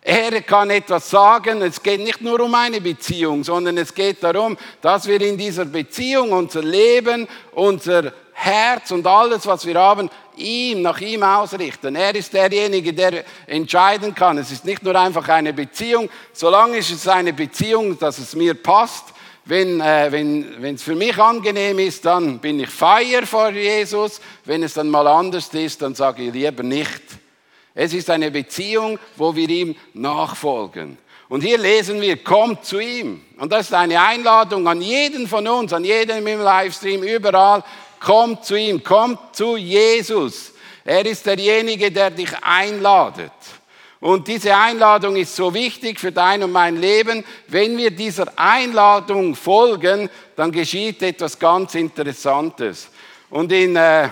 Er 0.02 0.40
kann 0.42 0.70
etwas 0.70 1.10
sagen. 1.10 1.62
Es 1.62 1.82
geht 1.82 2.00
nicht 2.00 2.20
nur 2.20 2.38
um 2.40 2.54
eine 2.54 2.80
Beziehung, 2.80 3.42
sondern 3.42 3.76
es 3.78 3.92
geht 3.92 4.22
darum, 4.22 4.56
dass 4.80 5.06
wir 5.06 5.20
in 5.20 5.36
dieser 5.36 5.64
Beziehung 5.64 6.30
unser 6.30 6.62
Leben, 6.62 7.26
unser 7.52 8.12
Herz 8.32 8.90
und 8.90 9.06
alles, 9.06 9.46
was 9.46 9.66
wir 9.66 9.80
haben, 9.80 10.10
ihm, 10.36 10.82
nach 10.82 11.00
ihm 11.00 11.22
ausrichten. 11.22 11.96
Er 11.96 12.14
ist 12.14 12.32
derjenige, 12.34 12.92
der 12.92 13.24
entscheiden 13.46 14.14
kann. 14.14 14.38
Es 14.38 14.52
ist 14.52 14.64
nicht 14.64 14.82
nur 14.82 14.94
einfach 14.94 15.26
eine 15.28 15.52
Beziehung. 15.52 16.10
Solange 16.32 16.76
es 16.78 16.90
ist 16.90 17.08
eine 17.08 17.32
Beziehung, 17.32 17.98
dass 17.98 18.18
es 18.18 18.36
mir 18.36 18.54
passt, 18.54 19.06
wenn 19.46 19.80
äh, 19.80 20.10
wenn 20.10 20.74
es 20.74 20.82
für 20.82 20.96
mich 20.96 21.16
angenehm 21.18 21.78
ist, 21.78 22.04
dann 22.04 22.38
bin 22.40 22.60
ich 22.60 22.68
feier 22.68 23.24
vor 23.24 23.50
Jesus. 23.50 24.20
Wenn 24.44 24.62
es 24.64 24.74
dann 24.74 24.90
mal 24.90 25.06
anders 25.06 25.48
ist, 25.54 25.82
dann 25.82 25.94
sage 25.94 26.24
ich 26.24 26.32
lieber 26.32 26.62
nicht. 26.62 27.02
Es 27.72 27.94
ist 27.94 28.10
eine 28.10 28.30
Beziehung, 28.30 28.98
wo 29.16 29.34
wir 29.36 29.48
ihm 29.48 29.76
nachfolgen. 29.94 30.98
Und 31.28 31.42
hier 31.42 31.58
lesen 31.58 32.00
wir, 32.00 32.22
kommt 32.22 32.64
zu 32.64 32.78
ihm. 32.78 33.22
Und 33.38 33.52
das 33.52 33.66
ist 33.66 33.74
eine 33.74 34.00
Einladung 34.00 34.66
an 34.66 34.80
jeden 34.80 35.28
von 35.28 35.46
uns, 35.46 35.72
an 35.72 35.84
jeden 35.84 36.26
im 36.26 36.40
Livestream, 36.40 37.02
überall. 37.02 37.62
Kommt 38.00 38.44
zu 38.44 38.56
ihm, 38.56 38.82
kommt 38.82 39.34
zu 39.34 39.56
Jesus. 39.56 40.52
Er 40.84 41.04
ist 41.04 41.26
derjenige, 41.26 41.90
der 41.90 42.10
dich 42.10 42.30
einladet. 42.42 43.32
Und 44.06 44.28
diese 44.28 44.56
Einladung 44.56 45.16
ist 45.16 45.34
so 45.34 45.52
wichtig 45.52 45.98
für 45.98 46.12
dein 46.12 46.44
und 46.44 46.52
mein 46.52 46.80
Leben. 46.80 47.24
Wenn 47.48 47.76
wir 47.76 47.90
dieser 47.90 48.32
Einladung 48.36 49.34
folgen, 49.34 50.08
dann 50.36 50.52
geschieht 50.52 51.02
etwas 51.02 51.36
ganz 51.36 51.74
Interessantes. 51.74 52.88
Und 53.30 53.50
in, 53.50 53.74
äh, 53.74 54.10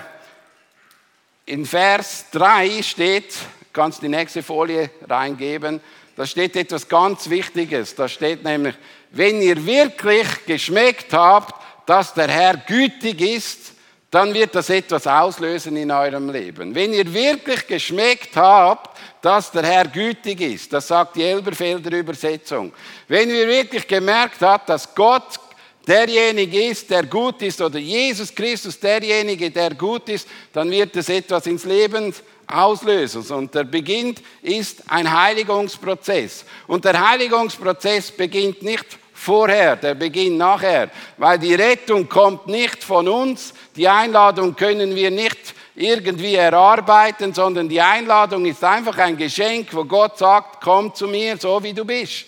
in 1.45 1.65
Vers 1.65 2.25
3 2.33 2.83
steht, 2.83 3.35
kannst 3.71 4.01
die 4.01 4.09
nächste 4.09 4.43
Folie 4.43 4.89
reingeben, 5.07 5.79
da 6.17 6.25
steht 6.25 6.57
etwas 6.57 6.89
ganz 6.89 7.29
Wichtiges. 7.29 7.95
Da 7.95 8.09
steht 8.09 8.43
nämlich, 8.43 8.75
wenn 9.11 9.41
ihr 9.41 9.65
wirklich 9.65 10.27
geschmeckt 10.45 11.13
habt, 11.13 11.55
dass 11.85 12.13
der 12.13 12.27
Herr 12.27 12.57
gütig 12.57 13.21
ist, 13.21 13.71
dann 14.11 14.33
wird 14.33 14.55
das 14.55 14.69
etwas 14.69 15.07
auslösen 15.07 15.77
in 15.77 15.89
eurem 15.89 16.29
Leben. 16.29 16.75
Wenn 16.75 16.91
ihr 16.91 17.13
wirklich 17.13 17.65
geschmeckt 17.65 18.35
habt, 18.35 18.94
dass 19.25 19.49
der 19.49 19.63
Herr 19.63 19.87
gütig 19.87 20.39
ist, 20.39 20.71
das 20.71 20.87
sagt 20.87 21.15
die 21.15 21.23
Elberfelder 21.23 21.97
Übersetzung. 21.97 22.71
Wenn 23.07 23.27
ihr 23.27 23.47
wirklich 23.47 23.87
gemerkt 23.87 24.39
habt, 24.41 24.69
dass 24.69 24.93
Gott 24.93 25.39
derjenige 25.87 26.65
ist, 26.65 26.91
der 26.91 27.07
gut 27.07 27.41
ist, 27.41 27.59
oder 27.59 27.79
Jesus 27.79 28.35
Christus 28.35 28.79
derjenige, 28.79 29.49
der 29.49 29.73
gut 29.73 30.09
ist, 30.09 30.27
dann 30.53 30.69
wird 30.69 30.95
es 30.95 31.09
etwas 31.09 31.47
ins 31.47 31.65
Leben 31.65 32.13
auslösen. 32.45 33.23
Und 33.35 33.55
der 33.55 33.63
Beginn 33.63 34.13
ist 34.43 34.83
ein 34.87 35.11
Heiligungsprozess. 35.11 36.45
Und 36.67 36.85
der 36.85 37.09
Heiligungsprozess 37.09 38.11
beginnt 38.11 38.61
nicht 38.61 38.85
vorher, 39.11 39.75
der 39.75 39.95
beginnt 39.95 40.37
nachher, 40.37 40.91
weil 41.17 41.39
die 41.39 41.55
Rettung 41.55 42.07
kommt 42.07 42.45
nicht 42.45 42.83
von 42.83 43.07
uns, 43.07 43.55
die 43.75 43.87
Einladung 43.87 44.55
können 44.55 44.93
wir 44.93 45.09
nicht 45.09 45.55
irgendwie 45.75 46.35
erarbeiten, 46.35 47.33
sondern 47.33 47.67
die 47.67 47.81
Einladung 47.81 48.45
ist 48.45 48.63
einfach 48.63 48.97
ein 48.97 49.17
Geschenk, 49.17 49.73
wo 49.73 49.83
Gott 49.83 50.17
sagt, 50.17 50.61
komm 50.63 50.93
zu 50.93 51.07
mir, 51.07 51.37
so 51.37 51.61
wie 51.61 51.73
du 51.73 51.83
bist. 51.83 52.25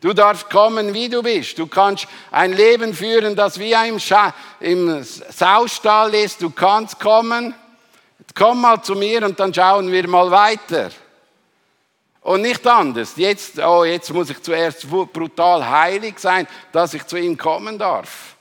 Du 0.00 0.12
darfst 0.12 0.50
kommen, 0.50 0.92
wie 0.92 1.08
du 1.08 1.22
bist. 1.22 1.58
Du 1.58 1.66
kannst 1.66 2.06
ein 2.30 2.52
Leben 2.52 2.92
führen, 2.92 3.34
das 3.34 3.58
wie 3.58 3.72
im, 3.72 3.98
Scha 3.98 4.34
im 4.60 5.02
Saustall 5.02 6.14
ist. 6.14 6.42
Du 6.42 6.50
kannst 6.50 7.00
kommen. 7.00 7.54
Komm 8.34 8.60
mal 8.60 8.82
zu 8.82 8.94
mir 8.94 9.24
und 9.24 9.40
dann 9.40 9.54
schauen 9.54 9.90
wir 9.90 10.06
mal 10.06 10.30
weiter. 10.30 10.90
Und 12.20 12.42
nicht 12.42 12.66
anders. 12.66 13.14
Jetzt, 13.16 13.58
oh, 13.58 13.84
jetzt 13.84 14.12
muss 14.12 14.28
ich 14.28 14.42
zuerst 14.42 14.86
brutal 14.90 15.66
heilig 15.66 16.18
sein, 16.18 16.46
dass 16.72 16.92
ich 16.92 17.06
zu 17.06 17.16
ihm 17.16 17.38
kommen 17.38 17.78
darf. 17.78 18.35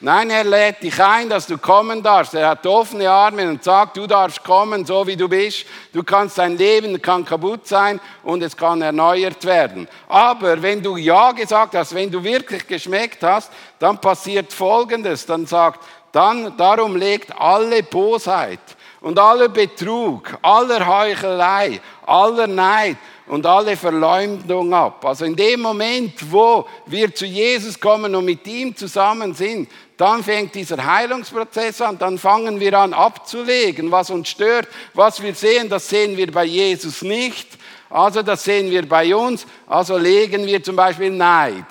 Nein, 0.00 0.28
er 0.28 0.44
lädt 0.44 0.82
dich 0.82 1.02
ein, 1.02 1.30
dass 1.30 1.46
du 1.46 1.56
kommen 1.56 2.02
darfst. 2.02 2.34
Er 2.34 2.48
hat 2.48 2.66
offene 2.66 3.10
Arme 3.10 3.48
und 3.48 3.64
sagt, 3.64 3.96
du 3.96 4.06
darfst 4.06 4.44
kommen, 4.44 4.84
so 4.84 5.06
wie 5.06 5.16
du 5.16 5.26
bist. 5.26 5.64
Du 5.90 6.02
kannst 6.02 6.36
dein 6.36 6.58
Leben 6.58 7.00
kann 7.00 7.24
kaputt 7.24 7.66
sein 7.66 7.98
und 8.22 8.42
es 8.42 8.54
kann 8.54 8.82
erneuert 8.82 9.42
werden. 9.46 9.88
Aber 10.06 10.60
wenn 10.60 10.82
du 10.82 10.98
Ja 10.98 11.32
gesagt 11.32 11.74
hast, 11.74 11.94
wenn 11.94 12.10
du 12.10 12.22
wirklich 12.22 12.66
geschmeckt 12.66 13.22
hast, 13.22 13.50
dann 13.78 13.98
passiert 13.98 14.52
Folgendes. 14.52 15.24
Dann 15.24 15.46
sagt, 15.46 15.80
dann, 16.12 16.54
darum 16.58 16.96
legt 16.96 17.32
alle 17.40 17.82
Bosheit 17.82 18.60
und 19.00 19.18
aller 19.18 19.48
Betrug, 19.48 20.36
aller 20.42 20.86
Heuchelei, 20.86 21.80
aller 22.04 22.46
Neid 22.46 22.96
und 23.26 23.44
alle 23.44 23.76
Verleumdung 23.76 24.72
ab. 24.72 25.04
Also 25.04 25.24
in 25.24 25.36
dem 25.36 25.60
Moment, 25.60 26.14
wo 26.30 26.66
wir 26.86 27.14
zu 27.14 27.26
Jesus 27.26 27.78
kommen 27.78 28.14
und 28.14 28.24
mit 28.24 28.46
ihm 28.46 28.74
zusammen 28.76 29.34
sind, 29.34 29.68
dann 29.96 30.22
fängt 30.22 30.54
dieser 30.54 30.84
Heilungsprozess 30.84 31.80
an, 31.80 31.98
dann 31.98 32.18
fangen 32.18 32.60
wir 32.60 32.78
an 32.78 32.92
abzulegen, 32.92 33.90
was 33.90 34.10
uns 34.10 34.28
stört, 34.28 34.68
was 34.94 35.22
wir 35.22 35.34
sehen, 35.34 35.68
das 35.68 35.88
sehen 35.88 36.16
wir 36.16 36.30
bei 36.30 36.44
Jesus 36.44 37.02
nicht, 37.02 37.48
also 37.88 38.22
das 38.22 38.44
sehen 38.44 38.70
wir 38.70 38.86
bei 38.86 39.14
uns, 39.14 39.46
also 39.66 39.96
legen 39.96 40.46
wir 40.46 40.62
zum 40.62 40.76
Beispiel 40.76 41.10
Neid, 41.10 41.64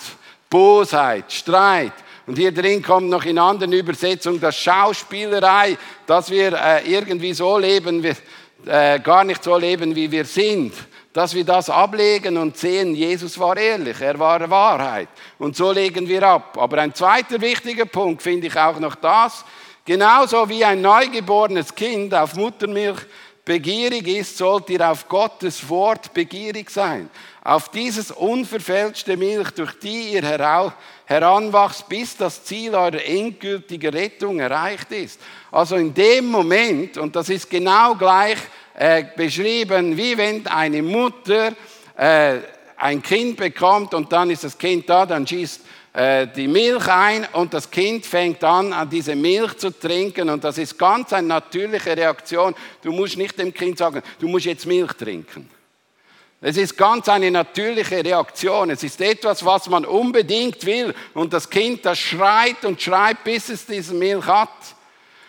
Bosheit, 0.49 1.31
Streit, 1.31 1.93
und 2.27 2.37
hier 2.39 2.51
drin 2.51 2.81
kommt 2.81 3.09
noch 3.09 3.23
in 3.25 3.37
anderen 3.37 3.71
Übersetzungen 3.71 4.39
das 4.39 4.57
Schauspielerei, 4.57 5.77
dass 6.07 6.31
wir 6.31 6.53
äh, 6.53 6.91
irgendwie 6.91 7.33
so 7.33 7.59
leben, 7.59 8.01
wir, 8.01 8.15
äh, 8.65 8.99
gar 8.99 9.23
nicht 9.23 9.43
so 9.43 9.55
leben, 9.57 9.95
wie 9.95 10.09
wir 10.09 10.25
sind 10.25 10.73
dass 11.15 11.33
wir 11.33 11.45
das 11.45 11.69
ablegen 11.69 12.35
und 12.35 12.57
sehen, 12.57 12.93
Jesus 12.93 13.39
war 13.39 13.55
ehrlich, 13.55 14.01
er 14.01 14.19
war 14.19 14.49
Wahrheit. 14.49 15.07
Und 15.39 15.55
so 15.55 15.71
legen 15.71 16.09
wir 16.09 16.21
ab. 16.23 16.57
Aber 16.59 16.79
ein 16.79 16.93
zweiter 16.93 17.39
wichtiger 17.39 17.85
Punkt 17.85 18.21
finde 18.21 18.47
ich 18.47 18.57
auch 18.57 18.77
noch 18.79 18.95
das, 18.95 19.45
genauso 19.85 20.49
wie 20.49 20.65
ein 20.65 20.81
neugeborenes 20.81 21.73
Kind 21.73 22.13
auf 22.13 22.35
Muttermilch 22.35 22.99
begierig 23.45 24.09
ist, 24.09 24.37
sollt 24.37 24.69
ihr 24.69 24.91
auf 24.91 25.07
Gottes 25.07 25.69
Wort 25.69 26.13
begierig 26.13 26.69
sein. 26.69 27.09
Auf 27.45 27.69
dieses 27.69 28.11
unverfälschte 28.11 29.15
Milch, 29.15 29.51
durch 29.51 29.79
die 29.79 30.15
ihr 30.15 30.73
heranwachst, 31.05 31.87
bis 31.87 32.17
das 32.17 32.43
Ziel 32.43 32.75
eurer 32.75 33.01
endgültigen 33.01 33.95
Rettung 33.95 34.41
erreicht 34.41 34.91
ist. 34.91 35.21
Also 35.49 35.77
in 35.77 35.93
dem 35.93 36.25
Moment, 36.25 36.97
und 36.97 37.15
das 37.15 37.29
ist 37.29 37.49
genau 37.49 37.95
gleich 37.95 38.39
äh, 38.77 39.05
beschrieben, 39.15 39.95
wie 39.95 40.17
wenn 40.17 40.45
eine 40.47 40.81
Mutter 40.81 41.53
äh, 41.97 42.39
ein 42.77 43.01
Kind 43.01 43.37
bekommt 43.37 43.93
und 43.93 44.11
dann 44.11 44.29
ist 44.29 44.43
das 44.43 44.57
Kind 44.57 44.89
da, 44.89 45.05
dann 45.05 45.25
schießt 45.25 45.61
äh, 45.93 46.27
die 46.27 46.47
Milch 46.47 46.87
ein 46.89 47.25
und 47.31 47.53
das 47.53 47.71
Kind 47.71 48.05
fängt 48.05 48.43
an, 48.43 48.73
an 48.73 48.89
diese 48.89 49.15
Milch 49.15 49.57
zu 49.57 49.71
trinken 49.71 50.29
und 50.29 50.43
das 50.43 50.57
ist 50.57 50.77
ganz 50.77 51.13
eine 51.13 51.27
natürliche 51.27 51.95
Reaktion. 51.95 52.53
Du 52.81 52.91
musst 52.91 53.17
nicht 53.17 53.39
dem 53.39 53.53
Kind 53.53 53.77
sagen, 53.77 54.01
du 54.19 54.27
musst 54.27 54.45
jetzt 54.45 54.65
Milch 54.65 54.91
trinken. 54.93 55.49
Es 56.41 56.57
ist 56.57 56.77
ganz 56.77 57.07
eine 57.07 57.31
natürliche 57.31 58.03
Reaktion. 58.03 58.69
Es 58.69 58.83
ist 58.83 58.99
etwas, 58.99 59.45
was 59.45 59.69
man 59.69 59.85
unbedingt 59.85 60.65
will 60.65 60.93
und 61.13 61.31
das 61.31 61.49
Kind, 61.49 61.85
das 61.85 61.97
schreit 61.97 62.65
und 62.65 62.81
schreit, 62.81 63.23
bis 63.23 63.47
es 63.47 63.65
diese 63.65 63.93
Milch 63.93 64.27
hat. 64.27 64.49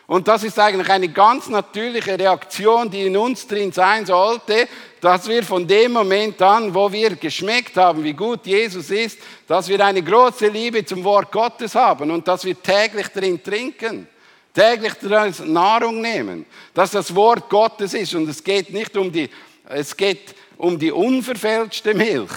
Und 0.07 0.29
das 0.29 0.45
ist 0.45 0.59
eigentlich 0.59 0.89
eine 0.89 1.09
ganz 1.09 1.49
natürliche 1.49 2.17
Reaktion, 2.17 2.89
die 2.89 3.07
in 3.07 3.17
uns 3.17 3.47
drin 3.47 3.73
sein 3.73 4.07
sollte, 4.07 4.69
dass 5.01 5.29
wir 5.29 5.43
von 5.43 5.67
dem 5.67 5.93
Moment 5.93 6.41
an, 6.43 6.73
wo 6.73 6.91
wir 6.93 7.17
geschmeckt 7.17 7.77
haben, 7.77 8.05
wie 8.05 8.13
gut 8.13 8.47
Jesus 8.47 8.91
ist, 8.91 9.19
dass 9.49 9.69
wir 9.69 9.85
eine 9.85 10.03
große 10.03 10.47
Liebe 10.47 10.85
zum 10.85 11.03
Wort 11.03 11.33
Gottes 11.33 11.75
haben 11.75 12.11
und 12.13 12.27
dass 12.29 12.45
wir 12.45 12.61
täglich 12.61 13.09
drin 13.09 13.43
trinken, 13.43 14.07
täglich 14.55 14.95
daraus 15.03 15.41
Nahrung 15.41 16.01
nehmen, 16.01 16.47
dass 16.73 16.93
das 16.93 17.13
Wort 17.15 17.49
Gottes 17.51 17.93
ist 17.93 18.15
und 18.15 18.29
es 18.29 18.43
geht 18.43 18.73
nicht 18.73 18.97
um 18.97 19.11
die, 19.11 19.29
es 19.69 19.97
geht 19.97 20.37
um 20.57 20.79
die 20.79 20.93
unverfälschte 20.93 21.95
Milch. 21.95 22.31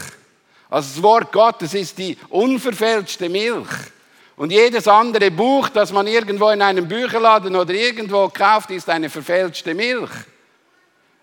Also 0.72 0.96
das 0.96 1.04
Wort 1.04 1.32
Gottes 1.32 1.76
ist 1.76 1.98
die 2.00 2.18
unverfälschte 2.30 3.30
Milch. 3.30 3.70
Und 4.40 4.54
jedes 4.54 4.88
andere 4.88 5.32
Buch, 5.32 5.68
das 5.68 5.92
man 5.92 6.08
irgendwo 6.08 6.50
in 6.50 6.62
einem 6.62 6.88
Bücherladen 6.88 7.58
oder 7.58 7.74
irgendwo 7.74 8.30
kauft, 8.30 8.72
ist 8.72 8.90
eine 8.90 9.10
verfälschte 9.10 9.74
Milch. 9.74 10.12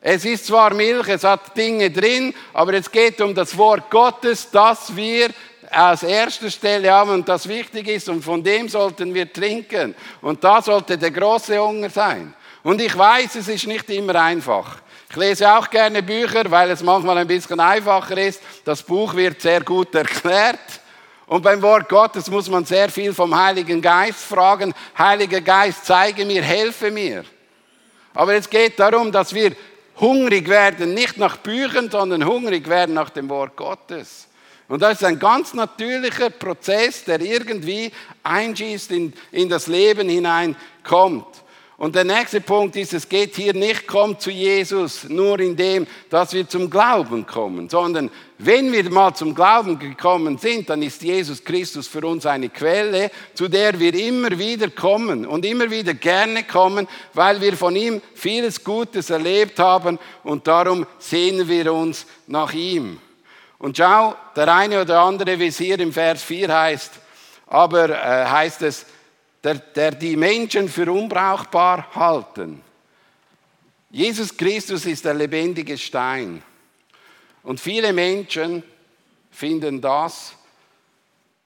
Es 0.02 0.26
ist 0.26 0.44
zwar 0.44 0.75
Milch, 0.75 1.08
es 1.08 1.25
hat 1.25 1.56
Dinge 1.56 1.90
drin, 1.90 2.35
aber 2.52 2.75
es 2.75 2.90
geht 2.90 3.18
um 3.23 3.35
das 3.35 3.56
Wort 3.56 3.88
Gottes, 3.88 4.50
das 4.50 4.94
wir 4.94 5.30
als 5.70 6.02
erster 6.02 6.50
Stelle 6.50 6.92
haben 6.92 7.08
und 7.08 7.26
das 7.26 7.49
wichtig 7.49 7.88
ist 7.88 8.11
und 8.11 8.23
von 8.23 8.44
dem 8.44 8.68
sollten 8.68 9.14
wir 9.14 9.32
trinken. 9.32 9.94
Und 10.20 10.44
da 10.44 10.61
sollte 10.61 10.99
der 10.99 11.11
große 11.11 11.58
Hunger 11.58 11.88
sein. 11.88 12.35
Und 12.64 12.82
ich 12.82 12.99
weiß, 12.99 13.37
es 13.37 13.49
ist 13.49 13.66
nicht 13.66 13.88
immer 13.88 14.16
einfach. 14.16 14.76
Ich 15.08 15.16
lese 15.16 15.50
auch 15.50 15.70
gerne 15.70 16.02
Bücher, 16.02 16.50
weil 16.50 16.70
es 16.70 16.82
manchmal 16.82 17.16
ein 17.16 17.26
bisschen 17.26 17.61
einfacher 17.61 18.18
ist. 18.18 18.42
Das 18.66 18.82
Buch 18.82 19.14
wird 19.14 19.40
sehr 19.40 19.62
gut 19.62 19.94
erklärt. 19.94 20.61
Und 21.26 21.42
beim 21.42 21.61
Wort 21.62 21.88
Gottes 21.88 22.30
muss 22.30 22.49
man 22.49 22.64
sehr 22.64 22.88
viel 22.88 23.12
vom 23.12 23.37
Heiligen 23.37 23.83
Geist 23.83 24.21
fragen. 24.21 24.73
Heiliger 24.97 25.40
Geist, 25.40 25.85
zeige 25.85 26.25
mir, 26.25 26.42
helfe 26.42 26.90
mir. 26.90 27.25
Aber 28.14 28.35
es 28.35 28.49
geht 28.49 28.78
darum, 28.78 29.11
dass 29.11 29.35
wir 29.35 29.52
hungrig 29.97 30.49
werden, 30.49 30.95
nicht 30.95 31.18
nach 31.18 31.37
Büchern, 31.38 31.90
sondern 31.90 32.25
hungrig 32.25 32.68
werden 32.68 32.95
nach 32.95 33.11
dem 33.11 33.28
Wort 33.28 33.56
Gottes. 33.56 34.28
Und 34.68 34.83
das 34.83 34.95
ist 34.95 35.04
ein 35.04 35.18
ganz 35.18 35.54
natürlicher 35.54 36.30
Prozess, 36.30 37.04
der 37.04 37.21
irgendwie 37.21 37.92
einschießt 38.23 38.90
in, 38.90 39.12
in 39.33 39.49
das 39.49 39.66
Leben 39.66 40.09
hineinkommt. 40.09 41.26
Und 41.76 41.95
der 41.95 42.04
nächste 42.04 42.40
Punkt 42.40 42.75
ist, 42.76 42.95
es 42.95 43.09
geht 43.09 43.37
hier 43.37 43.52
nicht, 43.52 43.87
kommt 43.87 44.23
zu 44.23 44.30
Jesus 44.30 45.04
nur 45.04 45.38
in 45.40 45.56
dem, 45.56 45.87
dass 46.09 46.33
wir 46.33 46.49
zum 46.49 46.71
Glauben 46.71 47.26
kommen, 47.26 47.68
sondern 47.68 48.11
wenn 48.38 48.71
wir 48.71 48.90
mal 48.90 49.14
zum 49.14 49.35
Glauben 49.35 49.78
gekommen 49.78 50.37
sind, 50.37 50.69
dann 50.69 50.83
ist 50.83 51.02
Jesus 51.02 51.43
Christus 51.43 51.88
für 51.88 52.07
uns 52.07 52.26
eine 52.26 52.50
Quelle, 52.50 53.11
zu 53.35 53.49
der 53.49 53.78
wir 53.78 53.95
immer 53.95 54.38
wieder 54.38 54.69
kommen 54.69 55.25
und 55.25 55.47
immer 55.47 55.71
wieder 55.71 55.95
gerne 55.95 56.45
kommen, 56.45 56.87
weil 57.14 57.40
wir 57.40 57.57
von 57.57 57.75
ihm 57.75 58.02
vieles 58.14 58.62
Gutes 58.62 59.09
erlebt 59.09 59.59
haben 59.59 59.99
und 60.23 60.47
darum 60.47 60.87
sehnen 60.99 61.49
wir 61.49 61.73
uns 61.73 62.05
nach 62.26 62.52
ihm. 62.52 63.00
Und 63.59 63.78
schau, 63.78 64.14
der 64.35 64.55
eine 64.55 64.83
oder 64.83 65.00
andere, 65.00 65.38
wie 65.38 65.47
es 65.47 65.57
hier 65.57 65.81
im 65.81 65.93
Vers 65.93 66.23
4 66.23 66.55
heißt, 66.55 66.93
aber 67.47 67.88
äh, 67.88 68.26
heißt 68.26 68.61
es, 68.62 68.85
der, 69.42 69.55
der 69.55 69.92
die 69.92 70.16
Menschen 70.16 70.68
für 70.68 70.90
unbrauchbar 70.92 71.87
halten. 71.94 72.61
Jesus 73.90 74.37
Christus 74.37 74.85
ist 74.85 75.07
der 75.07 75.14
lebendige 75.14 75.79
Stein. 75.79 76.42
Und 77.46 77.61
viele 77.61 77.92
Menschen 77.92 78.64
finden 79.30 79.80
das 79.80 80.35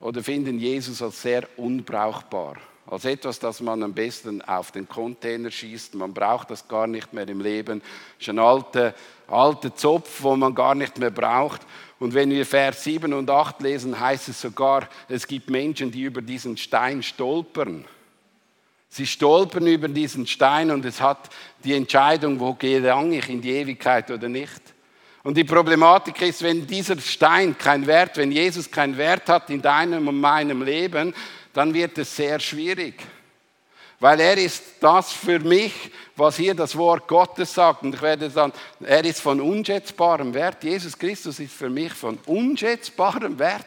oder 0.01 0.23
finden 0.23 0.59
Jesus 0.59 1.03
als 1.03 1.21
sehr 1.21 1.47
unbrauchbar. 1.59 2.57
Als 2.87 3.05
etwas, 3.05 3.39
das 3.39 3.61
man 3.61 3.83
am 3.83 3.93
besten 3.93 4.41
auf 4.41 4.73
den 4.73 4.89
Container 4.89 5.51
schießt. 5.51 5.95
Man 5.97 6.15
braucht 6.15 6.51
das 6.51 6.67
gar 6.67 6.87
nicht 6.87 7.13
mehr 7.13 7.29
im 7.29 7.43
Leben. 7.43 7.81
Das 7.81 8.23
ist 8.23 8.29
ein 8.31 8.39
alter, 8.39 8.95
alter 9.29 9.77
Zopf, 9.77 10.23
wo 10.23 10.35
man 10.37 10.55
gar 10.55 10.75
nicht 10.75 10.97
mehr 10.97 11.11
braucht. 11.11 11.61
Und 11.99 12.15
wenn 12.15 12.31
wir 12.31 12.47
Vers 12.47 12.83
7 12.83 13.13
und 13.13 13.29
8 13.29 13.61
lesen, 13.61 14.01
heißt 14.01 14.31
es 14.31 14.41
sogar, 14.41 14.89
es 15.07 15.27
gibt 15.27 15.51
Menschen, 15.51 15.93
die 15.93 16.05
über 16.05 16.23
diesen 16.23 16.57
Stein 16.57 17.03
stolpern. 17.03 17.85
Sie 18.89 19.07
stolpern 19.07 19.67
über 19.67 19.89
diesen 19.89 20.27
Stein 20.27 20.71
und 20.71 20.83
es 20.87 21.03
hat 21.03 21.29
die 21.63 21.75
Entscheidung, 21.75 22.41
wo 22.41 22.55
gelang 22.55 23.13
ich 23.13 23.29
in 23.29 23.43
die 23.43 23.51
Ewigkeit 23.51 24.11
oder 24.11 24.31
nicht. 24.31 24.63
Und 25.23 25.37
die 25.37 25.45
Problematik 25.45 26.23
ist, 26.23 26.43
wenn 26.43 26.67
dieser 26.67 26.99
Stein 26.99 27.57
keinen 27.59 27.87
Wert, 27.87 28.17
wenn 28.17 28.33
Jesus 28.33 28.71
keinen 28.71 28.97
Wert 28.97 29.29
hat 29.29 29.51
in 29.51 29.61
deinem 29.61 30.09
und 30.09 30.19
meinem 30.19 30.63
Leben, 30.63 31.15
dann 31.53 31.75
wird 31.75 31.99
es 31.99 32.17
sehr 32.17 32.41
schwierig. 32.41 32.95
Weil 33.99 34.19
er 34.21 34.39
ist 34.39 34.63
das 34.81 35.13
für 35.13 35.39
mich, 35.41 35.75
was 36.17 36.37
hier 36.37 36.55
das 36.55 36.75
Wort 36.75 37.07
Gottes 37.07 37.53
sagt. 37.53 37.83
Und 37.83 37.95
ich 37.95 38.01
werde 38.01 38.31
sagen, 38.31 38.55
er 38.81 39.05
ist 39.05 39.21
von 39.21 39.43
unschätzbarem 39.43 40.33
Wert. 40.33 40.65
Jesus 40.65 40.99
Christus 40.99 41.39
ist 41.39 41.53
für 41.53 41.69
mich 41.69 41.93
von 41.93 42.19
unschätzbarem 42.25 43.39
Wert. 43.39 43.67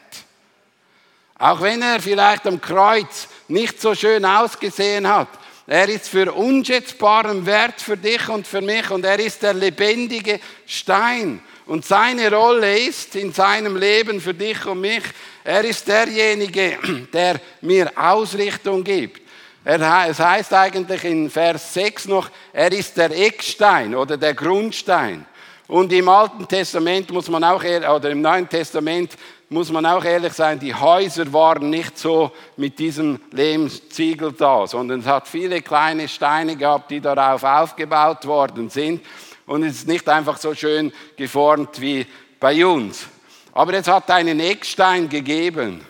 Auch 1.38 1.60
wenn 1.60 1.82
er 1.82 2.00
vielleicht 2.00 2.46
am 2.48 2.60
Kreuz 2.60 3.28
nicht 3.46 3.80
so 3.80 3.94
schön 3.94 4.24
ausgesehen 4.24 5.06
hat. 5.06 5.28
Er 5.66 5.88
ist 5.88 6.08
für 6.08 6.30
unschätzbaren 6.30 7.46
Wert 7.46 7.80
für 7.80 7.96
dich 7.96 8.28
und 8.28 8.46
für 8.46 8.60
mich 8.60 8.90
und 8.90 9.04
er 9.04 9.18
ist 9.18 9.42
der 9.42 9.54
lebendige 9.54 10.38
Stein. 10.66 11.40
Und 11.66 11.86
seine 11.86 12.30
Rolle 12.30 12.78
ist 12.78 13.16
in 13.16 13.32
seinem 13.32 13.76
Leben 13.76 14.20
für 14.20 14.34
dich 14.34 14.66
und 14.66 14.82
mich, 14.82 15.02
er 15.42 15.64
ist 15.64 15.88
derjenige, 15.88 16.78
der 17.12 17.40
mir 17.62 17.90
Ausrichtung 17.96 18.84
gibt. 18.84 19.22
Er, 19.64 20.08
es 20.10 20.18
heißt 20.18 20.52
eigentlich 20.52 21.04
in 21.04 21.30
Vers 21.30 21.72
6 21.72 22.08
noch, 22.08 22.28
er 22.52 22.70
ist 22.70 22.98
der 22.98 23.10
Eckstein 23.10 23.94
oder 23.94 24.18
der 24.18 24.34
Grundstein. 24.34 25.24
Und 25.66 25.90
im 25.94 26.06
Alten 26.10 26.46
Testament 26.46 27.10
muss 27.10 27.30
man 27.30 27.42
auch, 27.42 27.64
oder 27.64 28.10
im 28.10 28.20
Neuen 28.20 28.46
Testament 28.46 29.12
muss 29.48 29.70
man 29.70 29.86
auch 29.86 30.04
ehrlich 30.04 30.32
sein, 30.32 30.58
die 30.58 30.74
Häuser 30.74 31.32
waren 31.32 31.70
nicht 31.70 31.98
so 31.98 32.32
mit 32.56 32.78
diesem 32.78 33.20
Lehmziegel 33.30 34.32
da, 34.32 34.66
sondern 34.66 35.00
es 35.00 35.06
hat 35.06 35.28
viele 35.28 35.62
kleine 35.62 36.08
Steine 36.08 36.56
gehabt, 36.56 36.90
die 36.90 37.00
darauf 37.00 37.44
aufgebaut 37.44 38.26
worden 38.26 38.70
sind. 38.70 39.04
Und 39.46 39.62
es 39.62 39.76
ist 39.76 39.88
nicht 39.88 40.08
einfach 40.08 40.38
so 40.38 40.54
schön 40.54 40.92
geformt 41.16 41.80
wie 41.80 42.06
bei 42.40 42.64
uns. 42.64 43.06
Aber 43.52 43.74
es 43.74 43.86
hat 43.86 44.10
einen 44.10 44.40
Eckstein 44.40 45.08
gegeben. 45.08 45.84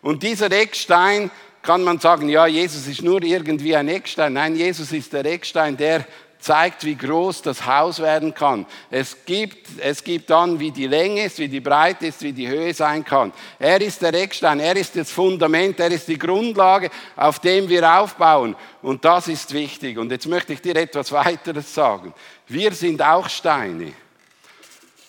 Und 0.00 0.22
dieser 0.22 0.50
Eckstein 0.52 1.30
kann 1.62 1.82
man 1.82 1.98
sagen, 1.98 2.28
ja, 2.28 2.46
Jesus 2.46 2.86
ist 2.86 3.02
nur 3.02 3.22
irgendwie 3.22 3.74
ein 3.74 3.88
Eckstein. 3.88 4.34
Nein, 4.34 4.54
Jesus 4.54 4.92
ist 4.92 5.12
der 5.12 5.24
Eckstein, 5.24 5.76
der 5.76 6.06
zeigt, 6.44 6.84
wie 6.84 6.94
groß 6.94 7.40
das 7.40 7.64
Haus 7.64 8.00
werden 8.00 8.34
kann. 8.34 8.66
Es 8.90 9.24
gibt, 9.24 9.66
es 9.78 10.04
gibt 10.04 10.28
dann, 10.28 10.60
wie 10.60 10.70
die 10.70 10.86
Länge 10.86 11.24
ist, 11.24 11.38
wie 11.38 11.48
die 11.48 11.60
Breite 11.60 12.06
ist, 12.06 12.20
wie 12.20 12.32
die 12.32 12.46
Höhe 12.46 12.74
sein 12.74 13.02
kann. 13.02 13.32
Er 13.58 13.80
ist 13.80 14.02
der 14.02 14.12
Eckstein, 14.12 14.60
er 14.60 14.76
ist 14.76 14.94
das 14.94 15.10
Fundament, 15.10 15.80
er 15.80 15.90
ist 15.90 16.06
die 16.06 16.18
Grundlage, 16.18 16.90
auf 17.16 17.38
dem 17.38 17.68
wir 17.70 17.98
aufbauen. 17.98 18.54
Und 18.82 19.04
das 19.06 19.28
ist 19.28 19.54
wichtig. 19.54 19.96
Und 19.96 20.10
jetzt 20.10 20.26
möchte 20.26 20.52
ich 20.52 20.60
dir 20.60 20.76
etwas 20.76 21.12
weiteres 21.12 21.74
sagen. 21.74 22.12
Wir 22.46 22.72
sind 22.72 23.00
auch 23.00 23.28
Steine. 23.30 23.92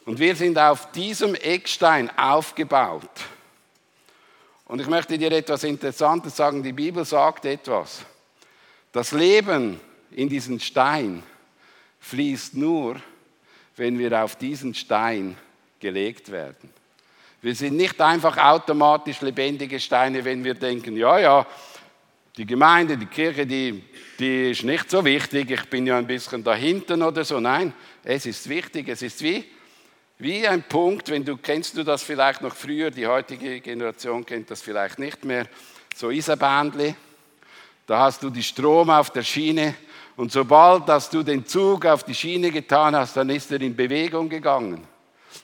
Und 0.06 0.20
wir 0.20 0.36
sind 0.38 0.58
auf 0.58 0.92
diesem 0.94 1.36
Eckstein 1.36 2.10
aufgebaut. 2.18 3.10
Und 4.68 4.80
ich 4.80 4.88
möchte 4.88 5.18
dir 5.18 5.34
etwas 5.34 5.66
Interessantes 5.66 6.38
sagen. 6.38 6.64
Die 6.64 6.72
Bibel 6.72 7.04
sagt 7.04 7.44
etwas. 7.44 8.06
Das 8.94 9.12
Leben 9.12 9.82
in 10.16 10.30
diesen 10.30 10.60
Stein 10.60 11.24
fließt 12.00 12.56
nur, 12.56 12.96
wenn 13.76 14.00
wir 14.00 14.24
auf 14.24 14.38
diesen 14.38 14.74
Stein 14.74 15.36
gelegt 15.80 16.32
werden. 16.32 16.70
Wir 17.42 17.54
sind 17.54 17.76
nicht 17.76 18.00
einfach 18.00 18.38
automatisch 18.38 19.22
lebendige 19.22 19.80
Steine, 19.80 20.24
wenn 20.24 20.44
wir 20.44 20.54
denken, 20.54 20.96
ja, 20.96 21.20
ja, 21.20 21.48
die 22.38 22.46
Gemeinde, 22.46 22.98
die 22.98 23.06
Kirche, 23.06 23.46
die, 23.46 23.84
die 24.18 24.52
ist 24.52 24.64
nicht 24.64 24.90
so 24.90 25.04
wichtig, 25.04 25.52
ich 25.52 25.66
bin 25.66 25.86
ja 25.86 25.98
ein 25.98 26.08
bisschen 26.08 26.44
da 26.44 26.56
hinten 26.56 27.02
oder 27.02 27.24
so. 27.24 27.40
Nein, 27.40 27.74
es 28.04 28.26
ist 28.26 28.48
wichtig, 28.50 28.88
es 28.88 29.02
ist 29.02 29.22
wie, 29.22 29.44
wie 30.18 30.48
ein 30.48 30.64
Punkt, 30.64 31.10
wenn 31.10 31.26
du, 31.26 31.38
kennst 31.38 31.78
du 31.78 31.84
das 31.84 32.04
vielleicht 32.04 32.42
noch 32.42 32.56
früher, 32.56 32.90
die 32.90 33.06
heutige 33.06 33.60
Generation 33.60 34.26
kennt 34.26 34.50
das 34.50 34.62
vielleicht 34.62 34.98
nicht 34.98 35.26
mehr, 35.26 35.48
so 35.94 36.10
Isabändli, 36.10 36.96
da 37.86 38.00
hast 38.00 38.24
du 38.24 38.30
die 38.30 38.44
Strom 38.44 38.90
auf 38.90 39.12
der 39.12 39.24
Schiene 39.24 39.76
und 40.18 40.32
sobald 40.32 40.88
dass 40.88 41.10
du 41.10 41.24
den 41.24 41.46
Zug 41.46 41.86
auf 41.86 42.04
die 42.04 42.16
Schiene 42.16 42.52
getan 42.52 42.96
hast, 42.96 43.18
dann 43.18 43.30
ist 43.30 43.52
er 43.52 43.62
in 43.62 43.76
Bewegung 43.76 44.30
gegangen. 44.30 44.82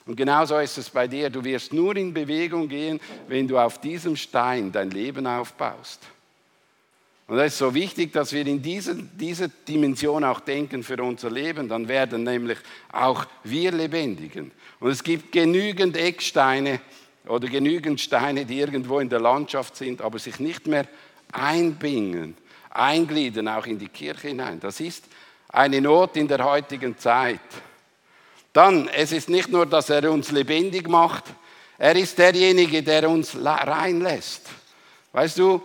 Und 0.06 0.16
genauso 0.16 0.58
ist 0.58 0.78
es 0.78 0.88
bei 0.88 1.06
dir. 1.06 1.28
Du 1.28 1.44
wirst 1.44 1.72
nur 1.72 1.94
in 1.96 2.14
Bewegung 2.14 2.68
gehen, 2.68 2.98
wenn 3.28 3.46
du 3.46 3.58
auf 3.58 3.80
diesem 3.80 4.16
Stein 4.16 4.72
dein 4.72 4.90
Leben 4.90 5.26
aufbaust. 5.26 6.00
Und 7.28 7.38
es 7.38 7.52
ist 7.52 7.58
so 7.58 7.72
wichtig, 7.72 8.12
dass 8.12 8.32
wir 8.32 8.46
in 8.46 8.60
diese, 8.60 8.94
diese 8.94 9.48
Dimension 9.48 10.24
auch 10.24 10.40
denken 10.40 10.82
für 10.82 11.00
unser 11.02 11.30
Leben. 11.30 11.68
Dann 11.68 11.86
werden 11.86 12.24
nämlich 12.24 12.58
auch 12.90 13.26
wir 13.44 13.72
lebendigen. 13.72 14.50
Und 14.80 14.90
es 14.90 15.02
gibt 15.02 15.32
genügend 15.32 15.96
Ecksteine 15.96 16.80
oder 17.26 17.48
genügend 17.48 18.00
Steine, 18.00 18.44
die 18.44 18.58
irgendwo 18.58 18.98
in 18.98 19.08
der 19.08 19.20
Landschaft 19.20 19.76
sind, 19.76 20.02
aber 20.02 20.18
sich 20.18 20.40
nicht 20.40 20.66
mehr 20.66 20.86
einbringen, 21.30 22.36
eingliedern 22.72 23.48
auch 23.48 23.66
in 23.66 23.78
die 23.78 23.88
Kirche 23.88 24.28
hinein. 24.28 24.58
Das 24.60 24.80
ist 24.80 25.04
eine 25.48 25.80
Not 25.80 26.16
in 26.16 26.28
der 26.28 26.44
heutigen 26.44 26.96
Zeit. 26.98 27.40
Dann, 28.52 28.88
es 28.88 29.12
ist 29.12 29.28
nicht 29.28 29.48
nur, 29.48 29.66
dass 29.66 29.90
er 29.90 30.10
uns 30.10 30.30
lebendig 30.30 30.88
macht, 30.88 31.24
er 31.78 31.96
ist 31.96 32.18
derjenige, 32.18 32.82
der 32.82 33.08
uns 33.08 33.36
reinlässt. 33.42 34.42
Weißt 35.12 35.38
du, 35.38 35.60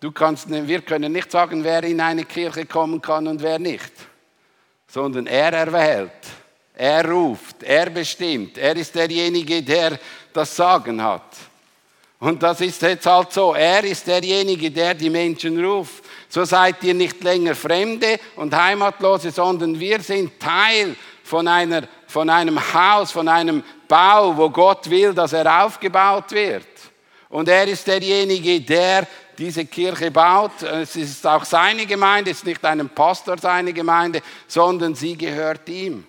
du 0.00 0.12
kannst, 0.12 0.48
wir 0.50 0.82
können 0.82 1.12
nicht 1.12 1.30
sagen, 1.30 1.64
wer 1.64 1.82
in 1.84 2.00
eine 2.00 2.24
Kirche 2.24 2.66
kommen 2.66 3.00
kann 3.00 3.26
und 3.26 3.42
wer 3.42 3.58
nicht, 3.58 3.92
sondern 4.86 5.26
er 5.26 5.52
erwählt, 5.52 6.10
er 6.74 7.08
ruft, 7.08 7.62
er 7.62 7.88
bestimmt, 7.90 8.58
er 8.58 8.76
ist 8.76 8.94
derjenige, 8.94 9.62
der 9.62 9.98
das 10.32 10.54
Sagen 10.54 11.02
hat. 11.02 11.22
Und 12.24 12.42
das 12.42 12.60
ist 12.62 12.80
jetzt 12.80 13.06
halt 13.06 13.32
so. 13.32 13.54
Er 13.54 13.84
ist 13.84 14.06
derjenige, 14.06 14.70
der 14.70 14.94
die 14.94 15.10
Menschen 15.10 15.62
ruft. 15.62 16.04
So 16.34 16.44
seid 16.44 16.82
ihr 16.82 16.94
nicht 16.94 17.22
länger 17.22 17.54
Fremde 17.54 18.18
und 18.34 18.52
Heimatlose, 18.52 19.30
sondern 19.30 19.78
wir 19.78 20.00
sind 20.00 20.40
Teil 20.40 20.96
von, 21.22 21.46
einer, 21.46 21.84
von 22.08 22.28
einem 22.28 22.58
Haus, 22.74 23.12
von 23.12 23.28
einem 23.28 23.62
Bau, 23.86 24.36
wo 24.36 24.50
Gott 24.50 24.90
will, 24.90 25.14
dass 25.14 25.32
er 25.32 25.64
aufgebaut 25.64 26.32
wird. 26.32 26.66
Und 27.28 27.48
er 27.48 27.68
ist 27.68 27.86
derjenige, 27.86 28.60
der 28.62 29.06
diese 29.38 29.64
Kirche 29.66 30.10
baut. 30.10 30.60
Es 30.64 30.96
ist 30.96 31.24
auch 31.24 31.44
seine 31.44 31.86
Gemeinde, 31.86 32.32
es 32.32 32.38
ist 32.38 32.46
nicht 32.46 32.64
einem 32.64 32.88
Pastor 32.88 33.38
seine 33.38 33.72
Gemeinde, 33.72 34.20
sondern 34.48 34.96
sie 34.96 35.16
gehört 35.16 35.68
ihm. 35.68 36.04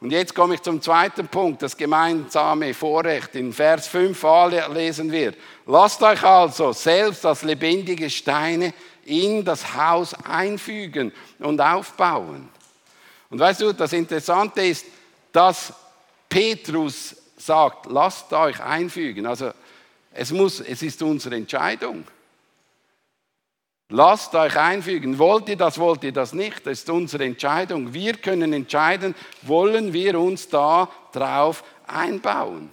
Und 0.00 0.12
jetzt 0.12 0.34
komme 0.34 0.54
ich 0.54 0.62
zum 0.62 0.80
zweiten 0.80 1.26
Punkt, 1.26 1.62
das 1.62 1.76
gemeinsame 1.76 2.72
Vorrecht. 2.72 3.34
In 3.34 3.52
Vers 3.52 3.92
5a 3.92 4.72
lesen 4.72 5.10
wir, 5.10 5.34
lasst 5.66 6.02
euch 6.02 6.22
also 6.22 6.72
selbst 6.72 7.26
als 7.26 7.42
lebendige 7.42 8.08
Steine 8.08 8.72
in 9.06 9.44
das 9.44 9.74
Haus 9.74 10.14
einfügen 10.14 11.12
und 11.38 11.60
aufbauen. 11.60 12.48
Und 13.30 13.38
weißt 13.38 13.62
du, 13.62 13.72
das 13.72 13.92
Interessante 13.92 14.62
ist, 14.62 14.86
dass 15.32 15.72
Petrus 16.28 17.16
sagt, 17.36 17.86
lasst 17.86 18.32
euch 18.32 18.60
einfügen. 18.60 19.26
Also 19.26 19.50
es, 20.12 20.30
muss, 20.30 20.60
es 20.60 20.82
ist 20.82 21.02
unsere 21.02 21.36
Entscheidung. 21.36 22.04
Lasst 23.90 24.34
euch 24.34 24.56
einfügen. 24.56 25.18
Wollt 25.18 25.48
ihr 25.48 25.56
das, 25.56 25.78
wollt 25.78 26.04
ihr 26.04 26.12
das 26.12 26.32
nicht? 26.32 26.66
Das 26.66 26.80
ist 26.80 26.90
unsere 26.90 27.24
Entscheidung. 27.24 27.92
Wir 27.92 28.14
können 28.14 28.52
entscheiden, 28.52 29.14
wollen 29.42 29.92
wir 29.92 30.18
uns 30.18 30.48
da 30.48 30.88
drauf 31.12 31.62
einbauen. 31.86 32.70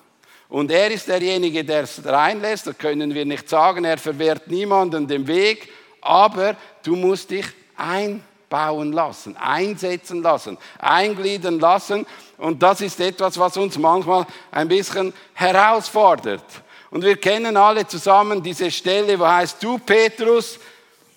Und 0.47 0.71
er 0.71 0.91
ist 0.91 1.07
derjenige, 1.07 1.63
der 1.63 1.83
es 1.83 2.05
reinlässt. 2.05 2.67
Das 2.67 2.77
können 2.77 3.13
wir 3.13 3.25
nicht 3.25 3.47
sagen. 3.47 3.85
Er 3.85 3.97
verwehrt 3.97 4.47
niemanden 4.47 5.07
den 5.07 5.27
Weg. 5.27 5.69
Aber 6.01 6.55
du 6.83 6.95
musst 6.95 7.29
dich 7.31 7.45
einbauen 7.77 8.91
lassen, 8.91 9.37
einsetzen 9.37 10.21
lassen, 10.21 10.57
eingliedern 10.79 11.59
lassen. 11.59 12.05
Und 12.37 12.61
das 12.61 12.81
ist 12.81 12.99
etwas, 12.99 13.37
was 13.37 13.55
uns 13.57 13.77
manchmal 13.77 14.25
ein 14.51 14.67
bisschen 14.67 15.13
herausfordert. 15.33 16.45
Und 16.89 17.03
wir 17.03 17.15
kennen 17.15 17.55
alle 17.55 17.87
zusammen 17.87 18.43
diese 18.43 18.69
Stelle, 18.69 19.17
wo 19.17 19.25
heißt, 19.25 19.63
du 19.63 19.77
Petrus, 19.77 20.59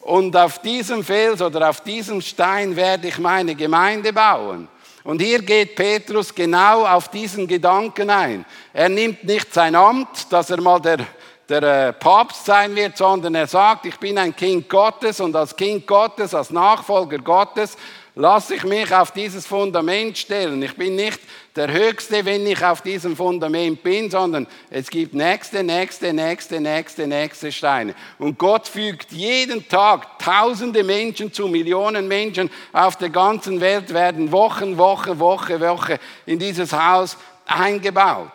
und 0.05 0.37
auf 0.37 0.59
diesem 0.59 1.03
Fels 1.03 1.41
oder 1.41 1.71
auf 1.71 1.81
diesem 1.81 2.21
Stein 2.21 2.77
werde 2.77 3.09
ich 3.09 3.19
meine 3.19 3.55
Gemeinde 3.55 4.13
bauen. 4.13 4.69
Und 5.03 5.23
hier 5.23 5.41
geht 5.41 5.77
Petrus 5.77 6.35
genau 6.35 6.87
auf 6.87 7.09
diesen 7.09 7.47
Gedanken 7.47 8.11
ein. 8.11 8.45
Er 8.75 8.91
nimmt 8.91 9.25
nicht 9.25 9.53
sein 9.53 9.75
Amt, 9.75 10.31
dass 10.31 10.51
er 10.51 10.61
mal 10.61 10.79
der, 10.79 10.99
der 11.49 11.89
äh, 11.89 11.93
Papst 11.93 12.47
sein 12.47 12.75
wird, 12.75 12.97
sondern 12.97 13.35
er 13.35 13.47
sagt, 13.47 13.87
ich 13.87 13.99
bin 13.99 14.17
ein 14.19 14.35
Kind 14.35 14.69
Gottes 14.69 15.21
und 15.21 15.37
als 15.37 15.55
Kind 15.55 15.87
Gottes, 15.87 16.35
als 16.35 16.51
Nachfolger 16.51 17.19
Gottes, 17.19 17.77
lasse 18.15 18.55
ich 18.55 18.65
mich 18.65 18.95
auf 18.95 19.11
dieses 19.11 19.47
Fundament 19.47 20.17
stellen. 20.17 20.63
Ich 20.63 20.75
bin 20.77 20.95
nicht 20.95 21.19
der 21.57 21.73
Höchste, 21.73 22.25
wenn 22.25 22.47
ich 22.47 22.65
auf 22.65 22.81
diesem 22.81 23.17
Fundament 23.17 23.83
bin, 23.83 24.11
sondern 24.11 24.47
es 24.71 24.89
gibt 24.89 25.15
nächste, 25.15 25.63
nächste, 25.63 26.13
nächste, 26.13 26.61
nächste, 26.61 27.07
nächste 27.07 27.53
Steine. 27.53 27.95
Und 28.19 28.39
Gott 28.39 28.69
fügt 28.69 29.13
jeden 29.13 29.69
Tag 29.69 30.19
tausende 30.19 30.85
Menschen 30.85 31.33
zu 31.33 31.49
Millionen 31.49 32.09
Menschen 32.09 32.51
auf 32.73 32.97
der 32.97 33.11
ganzen 33.11 33.61
Welt 33.61 33.93
werden 33.93 34.33
Wochen, 34.33 34.79
Woche, 34.79 35.19
Woche, 35.19 35.61
Woche 35.61 35.99
in 36.27 36.39
dieses 36.39 36.73
Haus 36.73 37.17
eingebaut. 37.47 38.31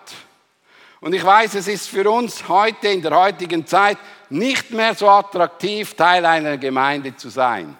Und 1.01 1.13
ich 1.13 1.23
weiß, 1.23 1.55
es 1.55 1.67
ist 1.67 1.87
für 1.87 2.09
uns 2.09 2.47
heute 2.47 2.89
in 2.89 3.01
der 3.01 3.15
heutigen 3.15 3.65
Zeit 3.65 3.97
nicht 4.29 4.71
mehr 4.71 4.93
so 4.93 5.07
attraktiv, 5.09 5.93
Teil 5.93 6.25
einer 6.25 6.57
Gemeinde 6.57 7.15
zu 7.15 7.29
sein. 7.29 7.77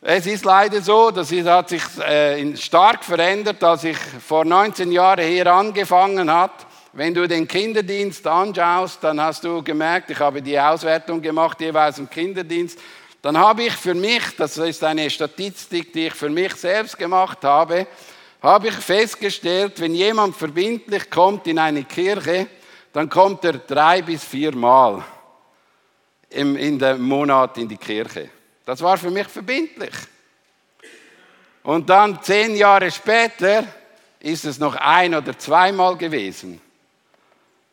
Es 0.00 0.26
ist 0.26 0.44
leider 0.44 0.80
so, 0.80 1.10
dass 1.10 1.30
es 1.30 1.46
hat 1.46 1.68
sich 1.68 1.82
äh, 1.98 2.56
stark 2.56 3.04
verändert, 3.04 3.62
als 3.62 3.84
ich 3.84 3.96
vor 3.96 4.44
19 4.44 4.90
Jahren 4.90 5.24
hier 5.24 5.46
angefangen 5.46 6.30
hat. 6.32 6.66
Wenn 6.92 7.14
du 7.14 7.26
den 7.26 7.46
Kinderdienst 7.46 8.26
anschaust, 8.26 9.02
dann 9.02 9.20
hast 9.20 9.44
du 9.44 9.62
gemerkt, 9.62 10.10
ich 10.10 10.18
habe 10.18 10.42
die 10.42 10.58
Auswertung 10.58 11.22
gemacht 11.22 11.60
jeweils 11.60 11.98
im 11.98 12.10
Kinderdienst. 12.10 12.78
Dann 13.22 13.38
habe 13.38 13.64
ich 13.64 13.72
für 13.74 13.94
mich, 13.94 14.22
das 14.36 14.58
ist 14.58 14.82
eine 14.82 15.08
Statistik, 15.08 15.92
die 15.92 16.08
ich 16.08 16.14
für 16.14 16.28
mich 16.28 16.54
selbst 16.56 16.98
gemacht 16.98 17.38
habe, 17.44 17.86
habe 18.42 18.68
ich 18.68 18.74
festgestellt, 18.74 19.80
wenn 19.80 19.94
jemand 19.94 20.36
verbindlich 20.36 21.08
kommt 21.08 21.46
in 21.46 21.58
eine 21.58 21.84
Kirche, 21.84 22.48
dann 22.92 23.08
kommt 23.08 23.44
er 23.44 23.54
drei 23.54 24.02
bis 24.02 24.24
vier 24.24 24.54
Mal 24.54 25.04
im, 26.30 26.56
in 26.56 26.78
dem 26.78 27.02
Monat 27.02 27.56
in 27.58 27.68
die 27.68 27.76
Kirche. 27.76 28.30
Das 28.64 28.80
war 28.82 28.98
für 28.98 29.10
mich 29.10 29.28
verbindlich. 29.28 29.94
Und 31.62 31.88
dann 31.88 32.20
zehn 32.22 32.56
Jahre 32.56 32.90
später 32.90 33.64
ist 34.18 34.44
es 34.44 34.58
noch 34.58 34.74
ein 34.74 35.14
oder 35.14 35.38
zweimal 35.38 35.96
gewesen. 35.96 36.60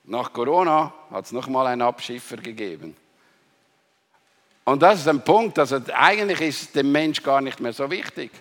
Nach 0.03 0.31
Corona 0.31 0.93
hat 1.11 1.25
es 1.25 1.31
nochmal 1.31 1.67
einen 1.67 1.81
Abschiffer 1.81 2.37
gegeben. 2.37 2.95
Und 4.65 4.81
das 4.81 4.99
ist 4.99 5.07
ein 5.07 5.23
Punkt, 5.23 5.57
also 5.57 5.79
eigentlich 5.93 6.41
ist 6.41 6.75
dem 6.75 6.91
Mensch 6.91 7.23
gar 7.23 7.41
nicht 7.41 7.59
mehr 7.59 7.73
so 7.73 7.89
wichtig, 7.89 8.31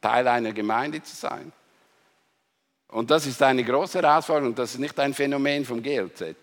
Teil 0.00 0.26
einer 0.28 0.52
Gemeinde 0.52 1.02
zu 1.02 1.14
sein. 1.14 1.52
Und 2.88 3.10
das 3.10 3.26
ist 3.26 3.42
eine 3.42 3.62
große 3.62 4.02
Herausforderung, 4.02 4.54
das 4.54 4.72
ist 4.72 4.80
nicht 4.80 4.98
ein 4.98 5.14
Phänomen 5.14 5.64
vom 5.64 5.82
GLZ, 5.82 6.18
das 6.18 6.34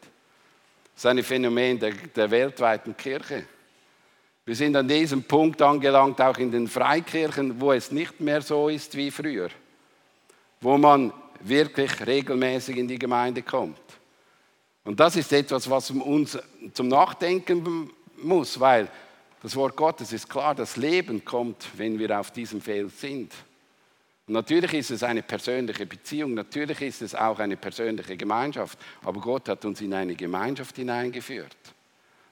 ist 0.96 1.06
ein 1.06 1.22
Phänomen 1.24 1.78
der, 1.78 1.92
der 1.92 2.32
weltweiten 2.32 2.96
Kirche. 2.96 3.46
Wir 4.46 4.56
sind 4.56 4.78
an 4.78 4.88
diesem 4.88 5.24
Punkt 5.24 5.62
angelangt, 5.62 6.22
auch 6.22 6.38
in 6.38 6.52
den 6.52 6.70
Freikirchen, 6.70 7.60
wo 7.60 7.74
es 7.74 7.92
nicht 7.92 8.22
mehr 8.22 8.42
so 8.42 8.70
ist 8.70 8.96
wie 8.96 9.12
früher, 9.12 9.50
wo 10.62 10.78
man 10.78 11.12
wirklich 11.42 12.06
regelmäßig 12.06 12.78
in 12.78 12.88
die 12.88 12.98
Gemeinde 12.98 13.42
kommt. 13.42 13.82
Und 14.86 15.02
das 15.02 15.18
ist 15.18 15.34
etwas, 15.34 15.70
was 15.70 15.92
uns 15.92 16.40
zum 16.74 16.88
Nachdenken 16.88 17.92
muss, 18.22 18.58
weil 18.58 18.88
das 19.44 19.54
Wort 19.58 19.76
Gottes 19.76 20.14
ist 20.14 20.30
klar, 20.30 20.56
das 20.56 20.78
Leben 20.78 21.26
kommt, 21.26 21.68
wenn 21.76 22.00
wir 22.00 22.18
auf 22.18 22.32
diesem 22.32 22.62
Feld 22.62 22.98
sind. 22.98 23.34
Natürlich 24.30 24.74
ist 24.74 24.92
es 24.92 25.04
eine 25.04 25.24
persönliche 25.24 25.86
Beziehung, 25.86 26.34
natürlich 26.34 26.82
ist 26.82 27.02
es 27.02 27.16
auch 27.16 27.40
eine 27.40 27.56
persönliche 27.56 28.18
Gemeinschaft, 28.18 28.78
aber 29.04 29.22
Gott 29.22 29.48
hat 29.48 29.64
uns 29.64 29.80
in 29.80 29.94
eine 29.94 30.16
Gemeinschaft 30.16 30.76
hineingeführt. 30.76 31.56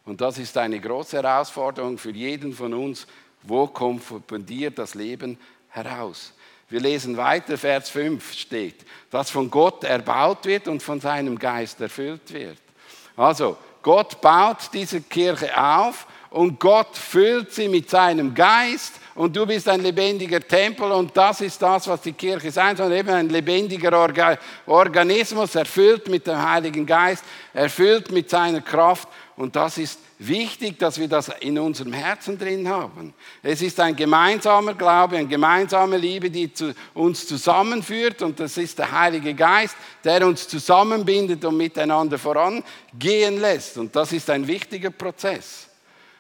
Und 0.04 0.20
das 0.20 0.38
ist 0.38 0.58
eine 0.58 0.80
große 0.80 1.18
Herausforderung 1.18 1.98
für 1.98 2.12
jeden 2.12 2.54
von 2.54 2.74
uns. 2.74 3.08
Wo 3.44 3.68
kommt 3.68 4.04
von 4.04 4.46
dir 4.46 4.72
das 4.72 4.94
Leben 4.94 5.38
heraus? 5.70 6.34
Wir 6.68 6.82
lesen 6.82 7.16
weiter, 7.16 7.58
Vers 7.58 7.90
5 7.92 8.34
steht, 8.34 8.86
dass 9.10 9.30
von 9.30 9.50
Gott 9.50 9.84
erbaut 9.84 10.46
wird 10.46 10.68
und 10.68 10.84
von 10.84 11.00
seinem 11.00 11.40
Geist 11.40 11.80
erfüllt 11.80 12.34
wird. 12.34 12.58
Also, 13.16 13.58
Gott 13.82 14.20
baut 14.20 14.70
diese 14.74 15.00
Kirche 15.02 15.56
auf 15.58 16.08
und 16.32 16.60
Gott 16.60 16.98
füllt 16.98 17.54
sie 17.54 17.70
mit 17.70 17.90
seinem 17.90 18.34
Geist 18.34 19.00
und 19.16 19.34
du 19.36 19.46
bist 19.46 19.68
ein 19.70 19.82
lebendiger 19.82 20.42
Tempel 20.42 20.92
und 20.92 21.16
das 21.16 21.40
ist 21.42 21.62
das, 21.62 21.88
was 21.88 22.02
die 22.02 22.12
Kirche 22.12 22.52
sein 22.52 22.76
soll, 22.76 22.92
eben 22.92 23.10
ein 23.10 23.30
lebendiger 23.30 23.98
Orga 23.98 24.38
Organismus, 24.66 25.56
erfüllt 25.56 26.08
mit 26.10 26.28
dem 26.28 26.42
Heiligen 26.42 26.86
Geist, 26.86 27.24
erfüllt 27.54 28.12
mit 28.12 28.30
seiner 28.30 28.62
Kraft 28.62 29.08
und 29.38 29.56
das 29.56 29.78
ist 29.78 30.00
wichtig, 30.20 30.78
dass 30.80 31.00
wir 31.00 31.08
das 31.08 31.30
in 31.40 31.58
unserem 31.58 31.94
Herzen 31.94 32.38
drin 32.38 32.68
haben. 32.68 33.14
Es 33.42 33.62
ist 33.62 33.80
ein 33.80 33.96
gemeinsamer 33.96 34.74
Glaube, 34.74 35.18
eine 35.18 35.28
gemeinsame 35.28 35.98
Liebe, 35.98 36.30
die 36.30 36.54
zu 36.54 36.74
uns 36.94 37.26
zusammenführt 37.26 38.22
und 38.22 38.40
das 38.40 38.58
ist 38.58 38.80
der 38.80 38.92
Heilige 38.92 39.34
Geist, 39.34 39.76
der 40.04 40.28
uns 40.28 40.48
zusammenbindet 40.48 41.44
und 41.46 41.56
miteinander 41.56 42.18
vorangehen 42.18 43.40
lässt 43.40 43.78
und 43.78 43.96
das 43.96 44.12
ist 44.12 44.30
ein 44.30 44.46
wichtiger 44.46 44.90
Prozess. 44.90 45.70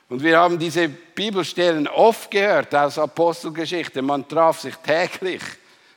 Und 0.07 0.21
wir 0.21 0.37
haben 0.37 0.59
diese 0.59 0.87
Bibelstellen 0.87 1.87
oft 1.87 2.29
gehört 2.29 2.75
aus 2.75 2.99
Apostelgeschichte. 2.99 4.03
Man 4.03 4.27
traf 4.27 4.59
sich 4.59 4.75
täglich, 4.75 5.41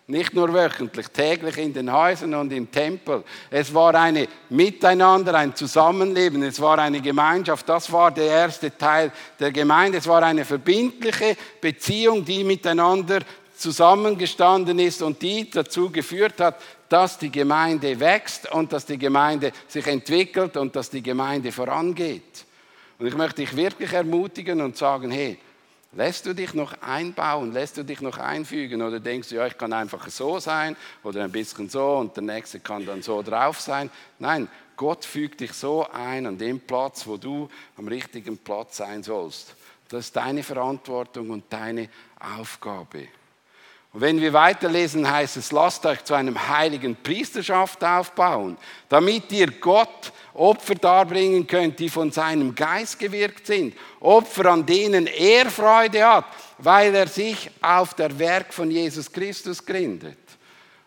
nicht 0.07 0.33
nur 0.33 0.55
wöchentlich, 0.55 1.09
täglich 1.09 1.59
in 1.59 1.75
den 1.75 1.93
Häusern 1.93 2.33
und 2.35 2.51
im 2.51 2.71
Tempel. 2.71 3.23
Es 3.51 3.75
war 3.75 3.95
ein 3.95 4.27
Miteinander, 4.49 5.35
ein 5.35 5.55
Zusammenleben, 5.55 6.43
es 6.43 6.59
war 6.59 6.79
eine 6.79 7.03
Gemeinschaft. 7.03 7.69
Das 7.69 7.93
war 7.93 8.11
der 8.11 8.25
erste 8.25 8.75
Teil 8.79 9.13
der 9.39 9.53
Gemeinde. 9.53 9.99
Es 9.99 10.07
war 10.07 10.23
eine 10.23 10.47
verbindliche 10.47 11.37
Beziehung, 11.61 12.25
die 12.25 12.45
miteinander 12.45 13.19
zusammengestanden 13.59 14.79
ist 14.79 15.03
und 15.03 15.21
die 15.21 15.51
dazu 15.51 15.91
geführt 15.91 16.41
hat, 16.41 16.63
dass 16.89 17.19
die 17.19 17.31
Gemeinde 17.31 18.01
wächst 18.01 18.51
und 18.51 18.73
dass 18.73 18.87
die 18.87 18.97
Gemeinde 18.97 19.53
sich 19.67 19.87
entwickelt 19.87 20.57
und 20.57 20.75
dass 20.75 20.89
die 20.89 21.03
Gemeinde 21.03 21.53
vorangeht. 21.53 22.48
Und 22.99 23.07
ich 23.07 23.15
möchte 23.15 23.43
dich 23.43 23.55
wirklich 23.55 23.93
ermutigen 23.93 24.61
und 24.61 24.77
sagen, 24.77 25.11
hey, 25.11 25.39
lässt 25.93 26.27
du 26.27 26.35
dich 26.35 26.55
noch 26.55 26.75
einbauen, 26.83 27.53
lässt 27.53 27.77
du 27.77 27.85
dich 27.85 28.01
noch 28.01 28.19
einfügen 28.19 28.83
oder 28.83 29.01
denkst 29.01 29.29
du, 29.29 29.37
ja, 29.37 29.47
ich 29.47 29.57
kann 29.57 29.73
einfach 29.73 30.09
so 30.09 30.39
sein 30.39 30.77
oder 31.03 31.25
ein 31.25 31.33
bisschen 31.33 31.69
so 31.69 31.97
und 31.97 32.17
der 32.17 32.25
nächste 32.25 32.61
kann 32.61 32.85
dann 32.85 33.03
so 33.03 33.23
drauf 33.23 33.61
sein. 33.61 33.91
Nein, 34.19 34.49
Gott 34.77 35.05
fügt 35.05 35.41
dich 35.41 35.53
so 35.53 35.87
ein 35.93 36.27
an 36.27 36.39
dem 36.39 36.61
Platz, 36.61 37.07
wo 37.07 37.17
du 37.17 37.49
am 37.77 37.89
richtigen 37.89 38.39
Platz 38.39 38.77
sein 38.77 39.03
sollst. 39.03 39.55
Das 39.89 40.07
ist 40.07 40.17
deine 40.17 40.43
Verantwortung 40.43 41.31
und 41.31 41.45
deine 41.51 41.89
Aufgabe. 42.39 43.09
Und 43.93 44.03
wenn 44.03 44.21
wir 44.21 44.35
weiterlesen, 44.35 45.11
heißt 45.11 45.39
es, 45.39 45.51
lasst 45.51 45.87
euch 45.87 46.05
zu 46.05 46.15
einem 46.15 46.49
heiligen 46.49 46.95
Priesterschaft 46.95 47.83
aufbauen, 47.83 48.59
damit 48.89 49.33
ihr 49.33 49.51
Gott 49.51 50.13
Opfer 50.39 50.75
darbringen 50.75 51.47
könnt, 51.47 51.79
die 51.79 51.89
von 51.89 52.13
seinem 52.13 52.55
Geist 52.55 52.99
gewirkt 52.99 53.47
sind. 53.47 53.75
Opfer, 54.01 54.47
an 54.47 54.65
denen 54.65 55.07
er 55.07 55.51
Freude 55.51 56.05
hat, 56.05 56.27
weil 56.59 56.95
er 56.95 57.07
sich 57.07 57.51
auf 57.61 57.95
der 57.95 58.17
Werk 58.19 58.55
von 58.55 58.71
Jesus 58.71 59.11
Christus 59.11 59.65
gründet. 59.65 60.19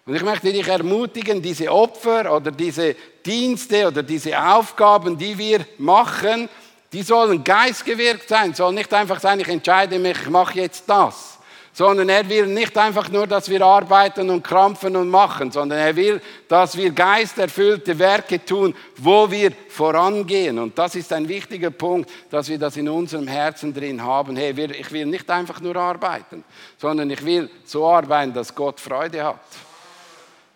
Und 0.05 0.15
ich 0.15 0.23
möchte 0.23 0.51
dich 0.51 0.67
ermutigen, 0.67 1.41
diese 1.41 1.71
Opfer 1.71 2.35
oder 2.35 2.51
diese 2.51 2.95
Dienste 3.25 3.87
oder 3.87 4.01
diese 4.01 4.41
Aufgaben, 4.41 5.17
die 5.17 5.37
wir 5.37 5.65
machen, 5.77 6.49
die 6.91 7.03
sollen 7.03 7.43
geistgewirkt 7.43 8.27
sein, 8.27 8.53
soll 8.53 8.73
nicht 8.73 8.93
einfach 8.93 9.19
sein, 9.19 9.39
ich 9.39 9.47
entscheide 9.47 9.99
mich, 9.99 10.17
ich 10.21 10.29
mache 10.29 10.59
jetzt 10.59 10.83
das 10.87 11.37
sondern 11.73 12.10
er 12.10 12.27
will 12.27 12.47
nicht 12.47 12.77
einfach 12.77 13.10
nur, 13.10 13.27
dass 13.27 13.49
wir 13.49 13.62
arbeiten 13.62 14.29
und 14.29 14.43
krampfen 14.43 14.95
und 14.95 15.10
machen, 15.10 15.51
sondern 15.51 15.79
er 15.79 15.95
will, 15.95 16.21
dass 16.47 16.75
wir 16.75 16.91
geisterfüllte 16.91 17.97
Werke 17.97 18.43
tun, 18.43 18.75
wo 18.97 19.29
wir 19.31 19.51
vorangehen. 19.69 20.60
Und 20.60 20.77
das 20.77 20.95
ist 20.95 21.13
ein 21.13 21.27
wichtiger 21.27 21.71
Punkt, 21.71 22.10
dass 22.29 22.49
wir 22.49 22.60
das 22.60 22.75
in 22.77 22.89
unserem 22.89 23.27
Herzen 23.27 23.73
drin 23.73 24.03
haben. 24.03 24.36
Hey, 24.36 24.51
ich 24.51 24.91
will 24.91 25.05
nicht 25.05 25.29
einfach 25.29 25.62
nur 25.62 25.75
arbeiten, 25.75 26.43
sondern 26.77 27.10
ich 27.10 27.23
will 27.23 27.49
so 27.63 27.88
arbeiten, 27.88 28.34
dass 28.34 28.53
Gott 28.53 28.79
Freude 28.79 29.23
hat. 29.23 29.39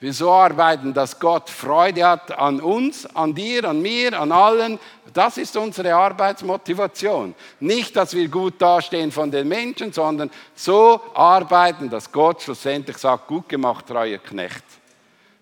Wir 0.02 0.14
so 0.14 0.30
arbeiten, 0.30 0.94
dass 0.94 1.20
Gott 1.20 1.50
Freude 1.50 2.06
hat 2.06 2.38
an 2.38 2.60
uns, 2.60 3.06
an 3.16 3.34
dir, 3.34 3.64
an 3.64 3.82
mir, 3.82 4.20
an 4.20 4.32
allen. 4.32 4.78
Das 5.14 5.38
ist 5.38 5.56
unsere 5.56 5.96
Arbeitsmotivation. 5.96 7.34
Nicht, 7.62 7.96
dass 7.96 8.14
wir 8.14 8.28
gut 8.28 8.62
dastehen 8.62 9.12
von 9.12 9.32
den 9.32 9.48
Menschen, 9.48 9.94
sondern 9.94 10.30
so 10.54 11.00
arbeiten, 11.14 11.90
dass 11.90 12.12
Gott 12.12 12.42
schlussendlich 12.42 12.98
sagt, 12.98 13.28
gut 13.28 13.48
gemacht, 13.48 13.88
treuer 13.88 14.18
Knecht. 14.18 14.64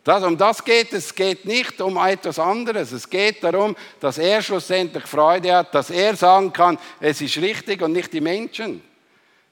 Das, 0.03 0.23
um 0.23 0.37
das 0.37 0.63
geht 0.63 0.93
es. 0.93 1.05
Es 1.05 1.15
geht 1.15 1.45
nicht 1.45 1.81
um 1.81 1.97
etwas 1.97 2.37
anderes. 2.37 2.91
Es 2.91 3.09
geht 3.09 3.43
darum, 3.43 3.75
dass 3.99 4.19
er 4.19 4.41
schlussendlich 4.41 5.05
Freude 5.05 5.55
hat, 5.55 5.73
dass 5.73 5.89
er 5.89 6.15
sagen 6.15 6.53
kann, 6.53 6.77
es 6.99 7.21
ist 7.21 7.37
richtig 7.37 7.81
und 7.81 7.93
nicht 7.93 8.13
die 8.13 8.21
Menschen. 8.21 8.83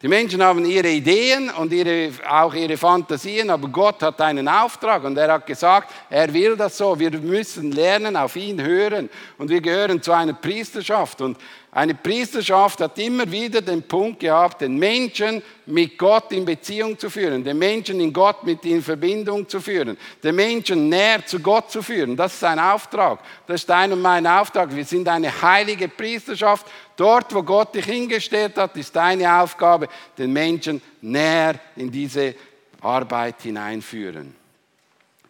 Die 0.02 0.08
Menschen 0.08 0.42
haben 0.42 0.66
ihre 0.66 0.90
Ideen 0.90 1.52
und 1.52 1.72
ihre, 1.72 2.10
auch 2.28 2.56
ihre 2.56 2.76
Fantasien, 2.76 3.52
aber 3.52 3.68
Gott 3.68 4.02
hat 4.02 4.20
einen 4.20 4.48
Auftrag 4.48 5.04
und 5.04 5.16
er 5.16 5.34
hat 5.34 5.46
gesagt, 5.46 5.94
er 6.10 6.34
will 6.34 6.58
das 6.58 6.76
so. 6.76 6.98
Wir 6.98 7.12
müssen 7.12 7.72
lernen, 7.72 8.16
auf 8.16 8.36
ihn 8.36 8.60
hören 8.60 9.12
und 9.38 9.50
wir 9.52 9.62
gehören 9.62 10.02
zu 10.02 10.12
einer 10.12 10.34
Priesterschaft 10.34 11.22
und 11.22 11.38
eine 11.74 11.96
Priesterschaft 11.96 12.82
hat 12.82 13.00
immer 13.00 13.32
wieder 13.32 13.62
den 13.62 13.82
Punkt 13.84 14.20
gehabt, 14.20 14.60
den 14.60 14.76
Menschen 14.76 15.42
mit 15.66 15.98
Gott 15.98 16.30
in 16.34 16.44
Beziehung 16.44 17.00
zu 17.00 17.10
führen, 17.10 17.46
den 17.46 17.58
Menschen 17.58 18.02
in 18.02 18.12
Gott 18.12 18.44
mit 18.44 18.66
in 18.66 18.82
Verbindung 18.82 19.48
zu 19.48 19.62
führen, 19.62 19.98
den 20.22 20.36
Menschen 20.36 20.90
näher 20.90 21.26
zu 21.26 21.40
Gott 21.40 21.72
zu 21.72 21.82
führen. 21.82 22.18
Das 22.18 22.34
ist 22.34 22.42
sein 22.42 22.60
Auftrag. 22.60 23.20
Das 23.48 23.62
ist 23.62 23.70
dein 23.70 23.94
und 23.94 24.02
mein 24.02 24.28
Auftrag. 24.28 24.76
Wir 24.76 24.84
sind 24.84 25.08
eine 25.08 25.42
heilige 25.42 25.88
Priesterschaft. 25.88 26.68
Dort, 26.98 27.34
wo 27.34 27.42
Gott 27.42 27.74
dich 27.74 27.86
hingestellt 27.86 28.58
hat, 28.58 28.76
ist 28.76 28.94
deine 28.94 29.42
Aufgabe, 29.42 29.88
den 30.18 30.34
Menschen 30.34 30.82
näher 31.00 31.56
in 31.78 31.90
diese 31.90 32.36
Arbeit 32.82 33.44
hineinführen. 33.44 34.36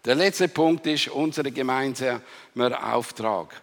Der 0.03 0.15
letzte 0.15 0.47
Punkt 0.47 0.87
ist 0.87 1.07
unser 1.09 1.43
gemeinsamer 1.43 2.21
Auftrag. 2.93 3.61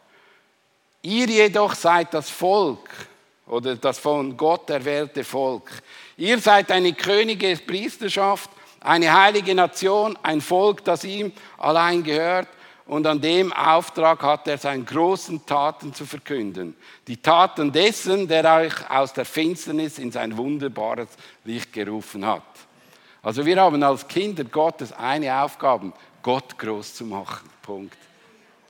Ihr 1.03 1.27
jedoch 1.27 1.75
seid 1.75 2.13
das 2.13 2.29
Volk 2.29 2.89
oder 3.47 3.77
das 3.77 3.99
von 3.99 4.37
Gott 4.37 4.69
erwählte 4.71 5.25
Volk. 5.25 5.71
Ihr 6.17 6.39
seid 6.39 6.71
eine 6.71 6.93
könige 6.93 7.57
Priesterschaft, 7.57 8.51
eine 8.81 9.13
heilige 9.13 9.55
Nation, 9.55 10.19
ein 10.23 10.41
Volk, 10.41 10.85
das 10.85 11.05
ihm 11.05 11.33
allein 11.57 12.03
gehört. 12.03 12.49
Und 12.87 13.07
an 13.07 13.21
dem 13.21 13.53
Auftrag 13.53 14.23
hat 14.23 14.49
er 14.49 14.57
seine 14.57 14.83
großen 14.83 15.45
Taten 15.45 15.93
zu 15.93 16.07
verkünden. 16.07 16.75
Die 17.07 17.19
Taten 17.19 17.71
dessen, 17.71 18.27
der 18.27 18.45
euch 18.61 18.91
aus 18.91 19.13
der 19.13 19.27
Finsternis 19.27 19.99
in 19.99 20.11
sein 20.11 20.35
wunderbares 20.37 21.09
Licht 21.45 21.73
gerufen 21.73 22.25
hat. 22.25 22.43
Also 23.23 23.45
wir 23.45 23.61
haben 23.61 23.83
als 23.83 24.09
Kinder 24.09 24.45
Gottes 24.45 24.93
eine 24.93 25.43
Aufgabe, 25.43 25.93
Gott 26.23 26.59
groß 26.59 26.95
zu 26.95 27.05
machen. 27.05 27.49
Punkt. 27.61 28.08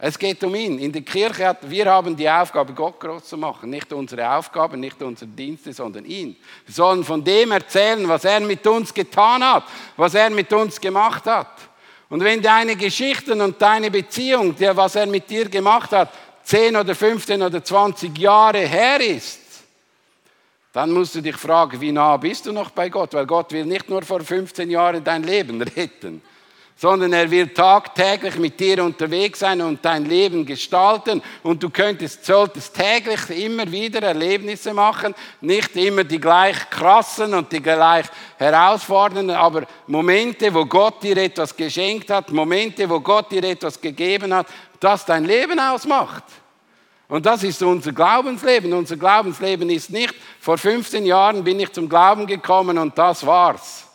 Es 0.00 0.16
geht 0.16 0.42
um 0.44 0.54
ihn. 0.54 0.78
In 0.78 0.92
der 0.92 1.02
Kirche 1.02 1.48
hat, 1.48 1.68
wir 1.68 1.86
haben 1.86 2.16
die 2.16 2.30
Aufgabe, 2.30 2.72
Gott 2.72 3.00
groß 3.00 3.24
zu 3.24 3.36
machen. 3.36 3.68
Nicht 3.68 3.92
unsere 3.92 4.30
Aufgabe, 4.30 4.76
nicht 4.76 5.02
unsere 5.02 5.28
Dienste, 5.28 5.72
sondern 5.72 6.04
ihn. 6.04 6.36
Wir 6.66 6.74
sollen 6.74 7.02
von 7.02 7.24
dem 7.24 7.50
erzählen, 7.50 8.08
was 8.08 8.24
er 8.24 8.38
mit 8.38 8.64
uns 8.64 8.94
getan 8.94 9.42
hat, 9.42 9.64
was 9.96 10.14
er 10.14 10.30
mit 10.30 10.52
uns 10.52 10.80
gemacht 10.80 11.26
hat. 11.26 11.50
Und 12.08 12.22
wenn 12.22 12.40
deine 12.40 12.76
Geschichten 12.76 13.40
und 13.40 13.60
deine 13.60 13.90
Beziehung, 13.90 14.54
der, 14.56 14.76
was 14.76 14.94
er 14.94 15.06
mit 15.06 15.28
dir 15.28 15.48
gemacht 15.48 15.90
hat, 15.90 16.10
10 16.44 16.76
oder 16.76 16.94
15 16.94 17.42
oder 17.42 17.62
20 17.62 18.16
Jahre 18.16 18.60
her 18.60 19.00
ist, 19.00 19.40
dann 20.72 20.92
musst 20.92 21.16
du 21.16 21.20
dich 21.20 21.36
fragen, 21.36 21.80
wie 21.80 21.90
nah 21.90 22.16
bist 22.16 22.46
du 22.46 22.52
noch 22.52 22.70
bei 22.70 22.88
Gott? 22.88 23.14
Weil 23.14 23.26
Gott 23.26 23.50
will 23.50 23.64
nicht 23.64 23.90
nur 23.90 24.02
vor 24.02 24.20
15 24.20 24.70
Jahren 24.70 25.02
dein 25.02 25.24
Leben 25.24 25.60
retten, 25.60 26.22
sondern 26.80 27.12
er 27.12 27.28
will 27.28 27.48
tagtäglich 27.48 28.36
mit 28.38 28.60
dir 28.60 28.84
unterwegs 28.84 29.40
sein 29.40 29.60
und 29.60 29.84
dein 29.84 30.04
Leben 30.04 30.46
gestalten. 30.46 31.20
Und 31.42 31.60
du 31.60 31.70
könntest, 31.70 32.24
solltest 32.24 32.72
täglich 32.72 33.30
immer 33.30 33.70
wieder 33.70 34.00
Erlebnisse 34.00 34.72
machen, 34.72 35.12
nicht 35.40 35.74
immer 35.74 36.04
die 36.04 36.20
gleich 36.20 36.70
krassen 36.70 37.34
und 37.34 37.50
die 37.50 37.60
gleich 37.60 38.06
herausfordernden, 38.36 39.34
aber 39.34 39.66
Momente, 39.88 40.54
wo 40.54 40.64
Gott 40.66 41.02
dir 41.02 41.16
etwas 41.16 41.56
geschenkt 41.56 42.10
hat, 42.10 42.30
Momente, 42.30 42.88
wo 42.88 43.00
Gott 43.00 43.32
dir 43.32 43.42
etwas 43.42 43.80
gegeben 43.80 44.32
hat, 44.32 44.46
das 44.78 45.04
dein 45.04 45.24
Leben 45.24 45.58
ausmacht. 45.58 46.22
Und 47.08 47.26
das 47.26 47.42
ist 47.42 47.60
unser 47.60 47.90
Glaubensleben. 47.90 48.72
Unser 48.72 48.96
Glaubensleben 48.96 49.68
ist 49.68 49.90
nicht, 49.90 50.14
vor 50.38 50.56
15 50.56 51.04
Jahren 51.04 51.42
bin 51.42 51.58
ich 51.58 51.72
zum 51.72 51.88
Glauben 51.88 52.24
gekommen 52.24 52.78
und 52.78 52.96
das 52.96 53.26
war's. 53.26 53.87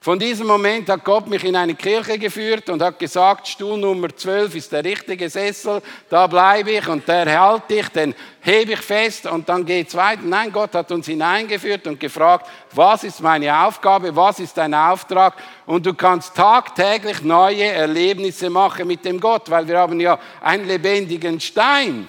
Von 0.00 0.18
diesem 0.18 0.46
Moment 0.46 0.88
hat 0.88 1.04
Gott 1.04 1.26
mich 1.26 1.42
in 1.42 1.56
eine 1.56 1.74
Kirche 1.74 2.18
geführt 2.18 2.68
und 2.68 2.80
hat 2.80 2.98
gesagt, 2.98 3.48
Stuhl 3.48 3.76
Nummer 3.76 4.14
12 4.14 4.54
ist 4.54 4.70
der 4.70 4.84
richtige 4.84 5.28
Sessel, 5.28 5.82
da 6.08 6.26
bleibe 6.26 6.70
ich 6.70 6.86
und 6.86 7.08
der 7.08 7.40
halte 7.40 7.74
ich, 7.74 7.88
den 7.88 8.14
hebe 8.40 8.74
ich 8.74 8.80
fest 8.80 9.26
und 9.26 9.48
dann 9.48 9.64
geht 9.64 9.88
es 9.88 9.94
weiter. 9.96 10.22
Nein, 10.22 10.52
Gott 10.52 10.74
hat 10.74 10.92
uns 10.92 11.06
hineingeführt 11.06 11.86
und 11.86 11.98
gefragt, 11.98 12.46
was 12.72 13.04
ist 13.04 13.20
meine 13.20 13.66
Aufgabe, 13.66 14.14
was 14.14 14.38
ist 14.38 14.56
dein 14.56 14.74
Auftrag 14.74 15.34
und 15.66 15.84
du 15.84 15.94
kannst 15.94 16.36
tagtäglich 16.36 17.22
neue 17.22 17.64
Erlebnisse 17.64 18.48
machen 18.48 18.86
mit 18.86 19.04
dem 19.04 19.18
Gott, 19.18 19.50
weil 19.50 19.66
wir 19.66 19.78
haben 19.78 19.98
ja 19.98 20.18
einen 20.40 20.68
lebendigen 20.68 21.40
Stein. 21.40 22.08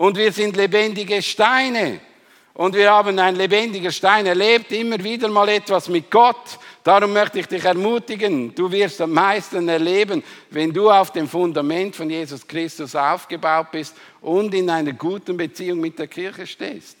Und 0.00 0.16
wir 0.16 0.32
sind 0.32 0.56
lebendige 0.56 1.20
Steine. 1.20 2.00
Und 2.54 2.74
wir 2.74 2.90
haben 2.90 3.18
ein 3.18 3.36
lebendiger 3.36 3.90
Stein 3.90 4.24
erlebt, 4.24 4.72
immer 4.72 5.02
wieder 5.02 5.28
mal 5.28 5.48
etwas 5.50 5.88
mit 5.88 6.10
Gott. 6.10 6.58
Darum 6.82 7.12
möchte 7.12 7.38
ich 7.38 7.46
dich 7.46 7.64
ermutigen, 7.64 8.54
du 8.54 8.70
wirst 8.72 9.00
am 9.02 9.12
meisten 9.12 9.68
erleben, 9.68 10.22
wenn 10.48 10.72
du 10.72 10.90
auf 10.90 11.10
dem 11.10 11.28
Fundament 11.28 11.94
von 11.94 12.08
Jesus 12.08 12.46
Christus 12.46 12.96
aufgebaut 12.96 13.70
bist 13.70 13.94
und 14.22 14.54
in 14.54 14.70
einer 14.70 14.92
guten 14.92 15.36
Beziehung 15.36 15.80
mit 15.80 15.98
der 15.98 16.06
Kirche 16.06 16.46
stehst. 16.46 16.96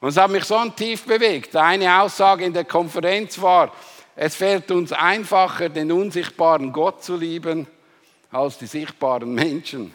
Und 0.00 0.08
es 0.08 0.16
hat 0.16 0.32
mich 0.32 0.44
so 0.44 0.58
tief 0.70 1.04
bewegt. 1.04 1.54
Eine 1.54 2.00
Aussage 2.00 2.44
in 2.44 2.52
der 2.52 2.64
Konferenz 2.64 3.40
war, 3.40 3.72
es 4.16 4.34
fällt 4.34 4.70
uns 4.72 4.92
einfacher, 4.92 5.68
den 5.68 5.92
unsichtbaren 5.92 6.72
Gott 6.72 7.04
zu 7.04 7.16
lieben, 7.16 7.68
als 8.32 8.58
die 8.58 8.66
sichtbaren 8.66 9.32
Menschen. 9.32 9.94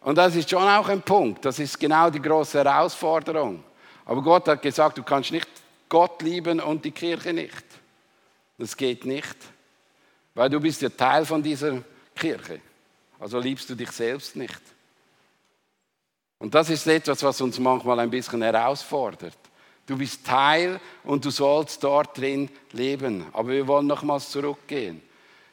Und 0.00 0.18
das 0.18 0.34
ist 0.34 0.50
schon 0.50 0.62
auch 0.62 0.88
ein 0.88 1.02
Punkt. 1.02 1.44
Das 1.44 1.58
ist 1.58 1.78
genau 1.78 2.10
die 2.10 2.20
große 2.20 2.58
Herausforderung. 2.62 3.62
Aber 4.04 4.22
Gott 4.22 4.48
hat 4.48 4.62
gesagt, 4.62 4.98
du 4.98 5.02
kannst 5.02 5.32
nicht 5.32 5.48
Gott 5.88 6.22
lieben 6.22 6.60
und 6.60 6.84
die 6.84 6.90
Kirche 6.90 7.32
nicht. 7.32 7.64
Das 8.58 8.76
geht 8.76 9.04
nicht, 9.04 9.36
weil 10.34 10.48
du 10.48 10.60
bist 10.60 10.82
ja 10.82 10.88
Teil 10.88 11.26
von 11.26 11.42
dieser 11.42 11.82
Kirche. 12.14 12.60
Also 13.18 13.38
liebst 13.38 13.68
du 13.70 13.74
dich 13.74 13.90
selbst 13.90 14.36
nicht. 14.36 14.60
Und 16.38 16.54
das 16.54 16.70
ist 16.70 16.86
etwas, 16.86 17.22
was 17.22 17.40
uns 17.40 17.58
manchmal 17.58 18.00
ein 18.00 18.10
bisschen 18.10 18.42
herausfordert. 18.42 19.38
Du 19.86 19.96
bist 19.96 20.26
Teil 20.26 20.80
und 21.04 21.24
du 21.24 21.30
sollst 21.30 21.82
dort 21.82 22.18
drin 22.18 22.50
leben. 22.72 23.24
Aber 23.32 23.50
wir 23.50 23.66
wollen 23.66 23.86
nochmals 23.86 24.30
zurückgehen. 24.30 25.00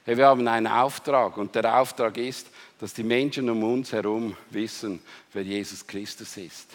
Wir 0.06 0.28
haben 0.28 0.46
einen 0.48 0.68
Auftrag 0.68 1.38
und 1.38 1.56
der 1.56 1.80
Auftrag 1.80 2.18
ist, 2.18 2.48
dass 2.80 2.94
die 2.94 3.04
Menschen 3.04 3.50
um 3.50 3.64
uns 3.64 3.94
herum 3.94 4.36
wissen, 4.50 5.00
wer 5.32 5.44
Jesus 5.44 5.88
Christus 5.88 6.36
ist. 6.36 6.70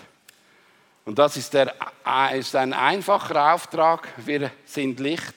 Und 1.08 1.18
das 1.18 1.38
ist, 1.38 1.54
der, 1.54 1.74
ist 2.34 2.54
ein 2.54 2.74
einfacher 2.74 3.54
Auftrag. 3.54 4.08
Wir 4.18 4.50
sind 4.66 5.00
Licht 5.00 5.34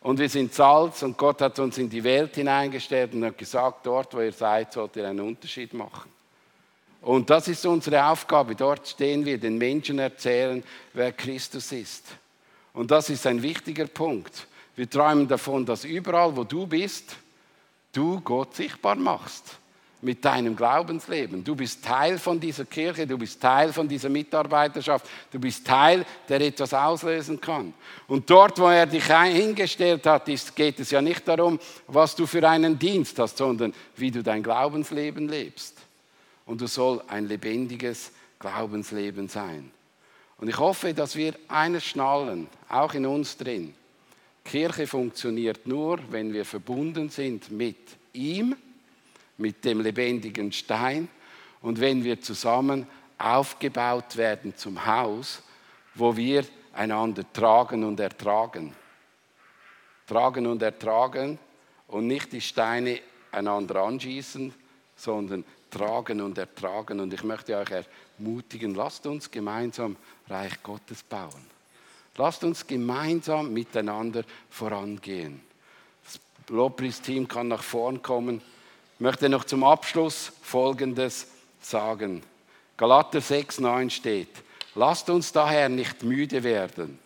und 0.00 0.18
wir 0.18 0.30
sind 0.30 0.54
Salz 0.54 1.02
und 1.02 1.18
Gott 1.18 1.42
hat 1.42 1.58
uns 1.58 1.76
in 1.76 1.90
die 1.90 2.02
Welt 2.02 2.34
hineingestellt 2.34 3.12
und 3.12 3.22
hat 3.26 3.36
gesagt, 3.36 3.84
dort 3.84 4.14
wo 4.14 4.22
ihr 4.22 4.32
seid, 4.32 4.72
sollt 4.72 4.96
ihr 4.96 5.06
einen 5.06 5.20
Unterschied 5.20 5.74
machen. 5.74 6.10
Und 7.02 7.28
das 7.28 7.46
ist 7.46 7.66
unsere 7.66 8.06
Aufgabe. 8.06 8.54
Dort 8.54 8.88
stehen 8.88 9.22
wir, 9.26 9.36
den 9.36 9.58
Menschen 9.58 9.98
erzählen, 9.98 10.64
wer 10.94 11.12
Christus 11.12 11.72
ist. 11.72 12.06
Und 12.72 12.90
das 12.90 13.10
ist 13.10 13.26
ein 13.26 13.42
wichtiger 13.42 13.88
Punkt. 13.88 14.46
Wir 14.76 14.88
träumen 14.88 15.28
davon, 15.28 15.66
dass 15.66 15.84
überall, 15.84 16.34
wo 16.34 16.44
du 16.44 16.66
bist, 16.66 17.16
du 17.92 18.22
Gott 18.22 18.56
sichtbar 18.56 18.96
machst 18.96 19.58
mit 20.02 20.24
deinem 20.24 20.54
Glaubensleben. 20.54 21.42
Du 21.42 21.56
bist 21.56 21.84
Teil 21.84 22.18
von 22.18 22.38
dieser 22.38 22.64
Kirche, 22.64 23.06
du 23.06 23.16
bist 23.16 23.40
Teil 23.40 23.72
von 23.72 23.88
dieser 23.88 24.08
Mitarbeiterschaft, 24.08 25.06
du 25.30 25.38
bist 25.38 25.66
Teil, 25.66 26.04
der 26.28 26.40
etwas 26.40 26.74
auslösen 26.74 27.40
kann. 27.40 27.72
Und 28.06 28.28
dort, 28.28 28.58
wo 28.58 28.68
er 28.68 28.86
dich 28.86 29.06
hingestellt 29.06 30.06
hat, 30.06 30.28
ist, 30.28 30.54
geht 30.54 30.78
es 30.80 30.90
ja 30.90 31.00
nicht 31.00 31.26
darum, 31.26 31.58
was 31.86 32.14
du 32.14 32.26
für 32.26 32.46
einen 32.48 32.78
Dienst 32.78 33.18
hast, 33.18 33.38
sondern 33.38 33.72
wie 33.96 34.10
du 34.10 34.22
dein 34.22 34.42
Glaubensleben 34.42 35.28
lebst. 35.28 35.78
Und 36.44 36.60
du 36.60 36.66
soll 36.66 37.02
ein 37.08 37.26
lebendiges 37.26 38.12
Glaubensleben 38.38 39.28
sein. 39.28 39.70
Und 40.38 40.48
ich 40.48 40.58
hoffe, 40.58 40.92
dass 40.92 41.16
wir 41.16 41.34
eines 41.48 41.84
schnallen, 41.84 42.46
auch 42.68 42.92
in 42.92 43.06
uns 43.06 43.38
drin. 43.38 43.74
Kirche 44.44 44.86
funktioniert 44.86 45.66
nur, 45.66 45.98
wenn 46.10 46.32
wir 46.32 46.44
verbunden 46.44 47.08
sind 47.08 47.50
mit 47.50 47.76
ihm 48.12 48.54
mit 49.38 49.64
dem 49.64 49.80
lebendigen 49.80 50.52
Stein 50.52 51.08
und 51.60 51.80
wenn 51.80 52.04
wir 52.04 52.20
zusammen 52.20 52.86
aufgebaut 53.18 54.16
werden 54.16 54.56
zum 54.56 54.84
Haus, 54.84 55.42
wo 55.94 56.16
wir 56.16 56.44
einander 56.72 57.24
tragen 57.32 57.84
und 57.84 57.98
ertragen. 58.00 58.74
Tragen 60.06 60.46
und 60.46 60.62
ertragen 60.62 61.38
und 61.88 62.06
nicht 62.06 62.32
die 62.32 62.40
Steine 62.40 63.00
einander 63.32 63.82
anschießen, 63.82 64.54
sondern 64.94 65.44
tragen 65.70 66.20
und 66.20 66.38
ertragen. 66.38 67.00
Und 67.00 67.12
ich 67.12 67.24
möchte 67.24 67.56
euch 67.56 67.84
ermutigen, 68.18 68.74
lasst 68.74 69.06
uns 69.06 69.30
gemeinsam 69.30 69.96
Reich 70.28 70.62
Gottes 70.62 71.02
bauen. 71.02 71.56
Lasst 72.16 72.44
uns 72.44 72.66
gemeinsam 72.66 73.52
miteinander 73.52 74.22
vorangehen. 74.48 75.40
Das 76.04 76.18
Lobpreisteam 76.48 77.28
kann 77.28 77.48
nach 77.48 77.62
vorn 77.62 78.02
kommen. 78.02 78.40
Möchte 78.98 79.28
noch 79.28 79.44
zum 79.44 79.62
Abschluss 79.62 80.32
Folgendes 80.42 81.26
sagen. 81.60 82.22
Galater 82.76 83.20
6, 83.20 83.60
9 83.60 83.90
steht, 83.90 84.28
lasst 84.74 85.10
uns 85.10 85.32
daher 85.32 85.68
nicht 85.68 86.02
müde 86.02 86.42
werden, 86.42 86.98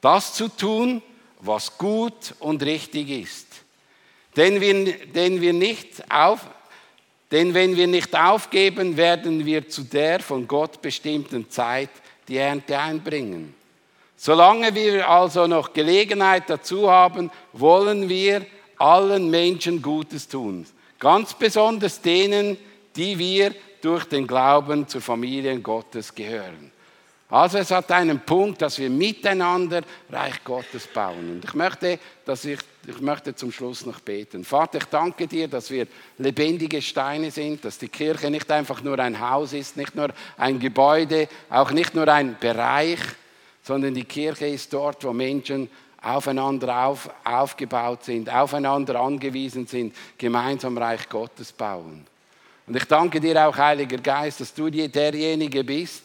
das 0.00 0.34
zu 0.34 0.48
tun, 0.48 1.02
was 1.40 1.76
gut 1.78 2.34
und 2.38 2.62
richtig 2.62 3.10
ist. 3.10 3.46
Denn, 4.36 4.60
wir, 4.60 5.06
denn, 5.08 5.40
wir 5.40 5.52
nicht 5.52 6.10
auf, 6.10 6.40
denn 7.30 7.54
wenn 7.54 7.76
wir 7.76 7.86
nicht 7.86 8.14
aufgeben, 8.16 8.96
werden 8.96 9.44
wir 9.44 9.68
zu 9.68 9.82
der 9.82 10.20
von 10.20 10.46
Gott 10.46 10.82
bestimmten 10.82 11.50
Zeit 11.50 11.90
die 12.28 12.36
Ernte 12.36 12.78
einbringen. 12.78 13.54
Solange 14.16 14.74
wir 14.74 15.08
also 15.08 15.46
noch 15.46 15.72
Gelegenheit 15.72 16.48
dazu 16.48 16.90
haben, 16.90 17.30
wollen 17.52 18.08
wir 18.08 18.46
allen 18.78 19.30
Menschen 19.30 19.82
Gutes 19.82 20.28
tun. 20.28 20.66
Ganz 20.98 21.34
besonders 21.34 22.00
denen, 22.00 22.56
die 22.96 23.18
wir 23.18 23.54
durch 23.80 24.04
den 24.04 24.26
Glauben 24.26 24.88
zur 24.88 25.00
Familie 25.00 25.58
Gottes 25.60 26.14
gehören. 26.14 26.72
Also 27.28 27.58
es 27.58 27.70
hat 27.70 27.90
einen 27.90 28.20
Punkt, 28.20 28.62
dass 28.62 28.78
wir 28.78 28.88
miteinander 28.88 29.82
Reich 30.10 30.44
Gottes 30.44 30.86
bauen. 30.86 31.32
Und 31.32 31.44
ich 31.44 31.54
möchte, 31.54 31.98
dass 32.24 32.44
ich, 32.44 32.60
ich 32.86 33.00
möchte 33.00 33.34
zum 33.34 33.50
Schluss 33.50 33.86
noch 33.86 34.00
beten. 34.00 34.44
Vater, 34.44 34.78
ich 34.78 34.84
danke 34.84 35.26
dir, 35.26 35.48
dass 35.48 35.70
wir 35.70 35.86
lebendige 36.18 36.80
Steine 36.80 37.30
sind, 37.30 37.64
dass 37.64 37.78
die 37.78 37.88
Kirche 37.88 38.30
nicht 38.30 38.50
einfach 38.50 38.82
nur 38.82 38.98
ein 38.98 39.18
Haus 39.18 39.52
ist, 39.52 39.76
nicht 39.76 39.96
nur 39.96 40.10
ein 40.36 40.60
Gebäude, 40.60 41.28
auch 41.50 41.72
nicht 41.72 41.94
nur 41.94 42.06
ein 42.08 42.36
Bereich, 42.38 43.00
sondern 43.62 43.94
die 43.94 44.04
Kirche 44.04 44.46
ist 44.46 44.72
dort, 44.72 45.02
wo 45.02 45.12
Menschen 45.12 45.68
aufeinander 46.04 46.86
auf, 46.86 47.10
aufgebaut 47.24 48.04
sind, 48.04 48.28
aufeinander 48.28 49.00
angewiesen 49.00 49.66
sind, 49.66 49.94
gemeinsam 50.18 50.76
Reich 50.76 51.08
Gottes 51.08 51.52
bauen. 51.52 52.06
Und 52.66 52.76
ich 52.76 52.84
danke 52.84 53.20
dir 53.20 53.46
auch, 53.46 53.56
Heiliger 53.56 53.98
Geist, 53.98 54.40
dass 54.40 54.54
du 54.54 54.70
derjenige 54.70 55.64
bist, 55.64 56.02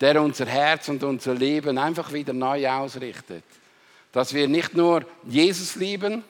der 0.00 0.20
unser 0.22 0.46
Herz 0.46 0.88
und 0.88 1.02
unser 1.02 1.34
Leben 1.34 1.76
einfach 1.78 2.12
wieder 2.12 2.32
neu 2.32 2.68
ausrichtet. 2.68 3.44
Dass 4.12 4.32
wir 4.32 4.48
nicht 4.48 4.74
nur 4.74 5.04
Jesus 5.26 5.76
lieben, 5.76 6.24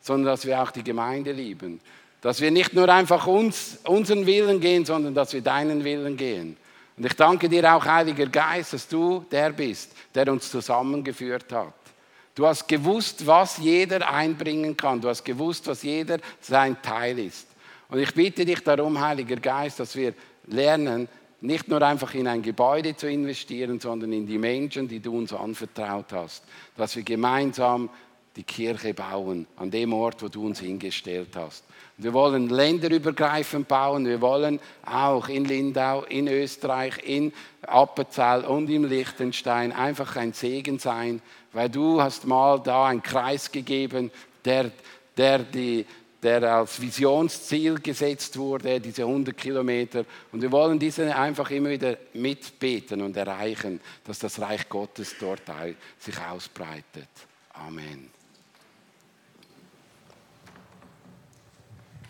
sondern 0.00 0.32
dass 0.32 0.46
wir 0.46 0.60
auch 0.60 0.70
die 0.70 0.84
Gemeinde 0.84 1.32
lieben. 1.32 1.80
Dass 2.20 2.40
wir 2.40 2.50
nicht 2.50 2.74
nur 2.74 2.88
einfach 2.88 3.26
uns, 3.26 3.78
unseren 3.84 4.26
Willen 4.26 4.60
gehen, 4.60 4.84
sondern 4.84 5.14
dass 5.14 5.32
wir 5.32 5.40
deinen 5.40 5.84
Willen 5.84 6.16
gehen. 6.16 6.56
Und 6.96 7.06
ich 7.06 7.14
danke 7.14 7.48
dir 7.48 7.74
auch, 7.74 7.84
Heiliger 7.84 8.26
Geist, 8.26 8.72
dass 8.72 8.88
du 8.88 9.24
der 9.30 9.50
bist, 9.50 9.92
der 10.14 10.30
uns 10.32 10.50
zusammengeführt 10.50 11.52
hat. 11.52 11.74
Du 12.36 12.46
hast 12.46 12.68
gewusst, 12.68 13.26
was 13.26 13.56
jeder 13.56 14.12
einbringen 14.12 14.76
kann. 14.76 15.00
Du 15.00 15.08
hast 15.08 15.24
gewusst, 15.24 15.66
was 15.68 15.82
jeder 15.82 16.18
sein 16.38 16.76
Teil 16.82 17.18
ist. 17.18 17.48
Und 17.88 17.98
ich 17.98 18.12
bitte 18.12 18.44
dich 18.44 18.60
darum, 18.60 19.00
Heiliger 19.00 19.36
Geist, 19.36 19.80
dass 19.80 19.96
wir 19.96 20.12
lernen, 20.46 21.08
nicht 21.40 21.66
nur 21.68 21.80
einfach 21.80 22.12
in 22.14 22.28
ein 22.28 22.42
Gebäude 22.42 22.94
zu 22.94 23.08
investieren, 23.08 23.80
sondern 23.80 24.12
in 24.12 24.26
die 24.26 24.36
Menschen, 24.36 24.86
die 24.86 25.00
du 25.00 25.16
uns 25.16 25.32
anvertraut 25.32 26.12
hast. 26.12 26.44
Dass 26.76 26.94
wir 26.94 27.04
gemeinsam 27.04 27.88
die 28.36 28.42
Kirche 28.42 28.92
bauen, 28.92 29.46
an 29.56 29.70
dem 29.70 29.94
Ort, 29.94 30.22
wo 30.22 30.28
du 30.28 30.44
uns 30.44 30.60
hingestellt 30.60 31.34
hast. 31.36 31.64
Wir 31.96 32.12
wollen 32.12 32.50
länderübergreifend 32.50 33.66
bauen. 33.66 34.04
Wir 34.04 34.20
wollen 34.20 34.60
auch 34.84 35.28
in 35.28 35.46
Lindau, 35.46 36.02
in 36.02 36.28
Österreich, 36.28 36.98
in 37.02 37.32
Appenzell 37.62 38.44
und 38.44 38.68
im 38.68 38.84
Liechtenstein 38.84 39.72
einfach 39.72 40.16
ein 40.16 40.34
Segen 40.34 40.78
sein, 40.78 41.22
weil 41.52 41.68
du 41.68 42.00
hast 42.00 42.26
mal 42.26 42.60
da 42.60 42.86
einen 42.86 43.02
Kreis 43.02 43.50
gegeben, 43.50 44.10
der, 44.44 44.70
der, 45.16 45.38
die, 45.40 45.86
der 46.22 46.42
als 46.42 46.80
Visionsziel 46.80 47.80
gesetzt 47.80 48.36
wurde, 48.36 48.80
diese 48.80 49.02
100 49.02 49.36
Kilometer. 49.36 50.04
Und 50.32 50.42
wir 50.42 50.50
wollen 50.52 50.78
diese 50.78 51.14
einfach 51.14 51.50
immer 51.50 51.70
wieder 51.70 51.96
mitbeten 52.14 53.02
und 53.02 53.16
erreichen, 53.16 53.80
dass 54.04 54.18
das 54.18 54.40
Reich 54.40 54.68
Gottes 54.68 55.14
dort 55.18 55.42
sich 55.98 56.18
ausbreitet. 56.18 57.08
Amen. 57.52 58.15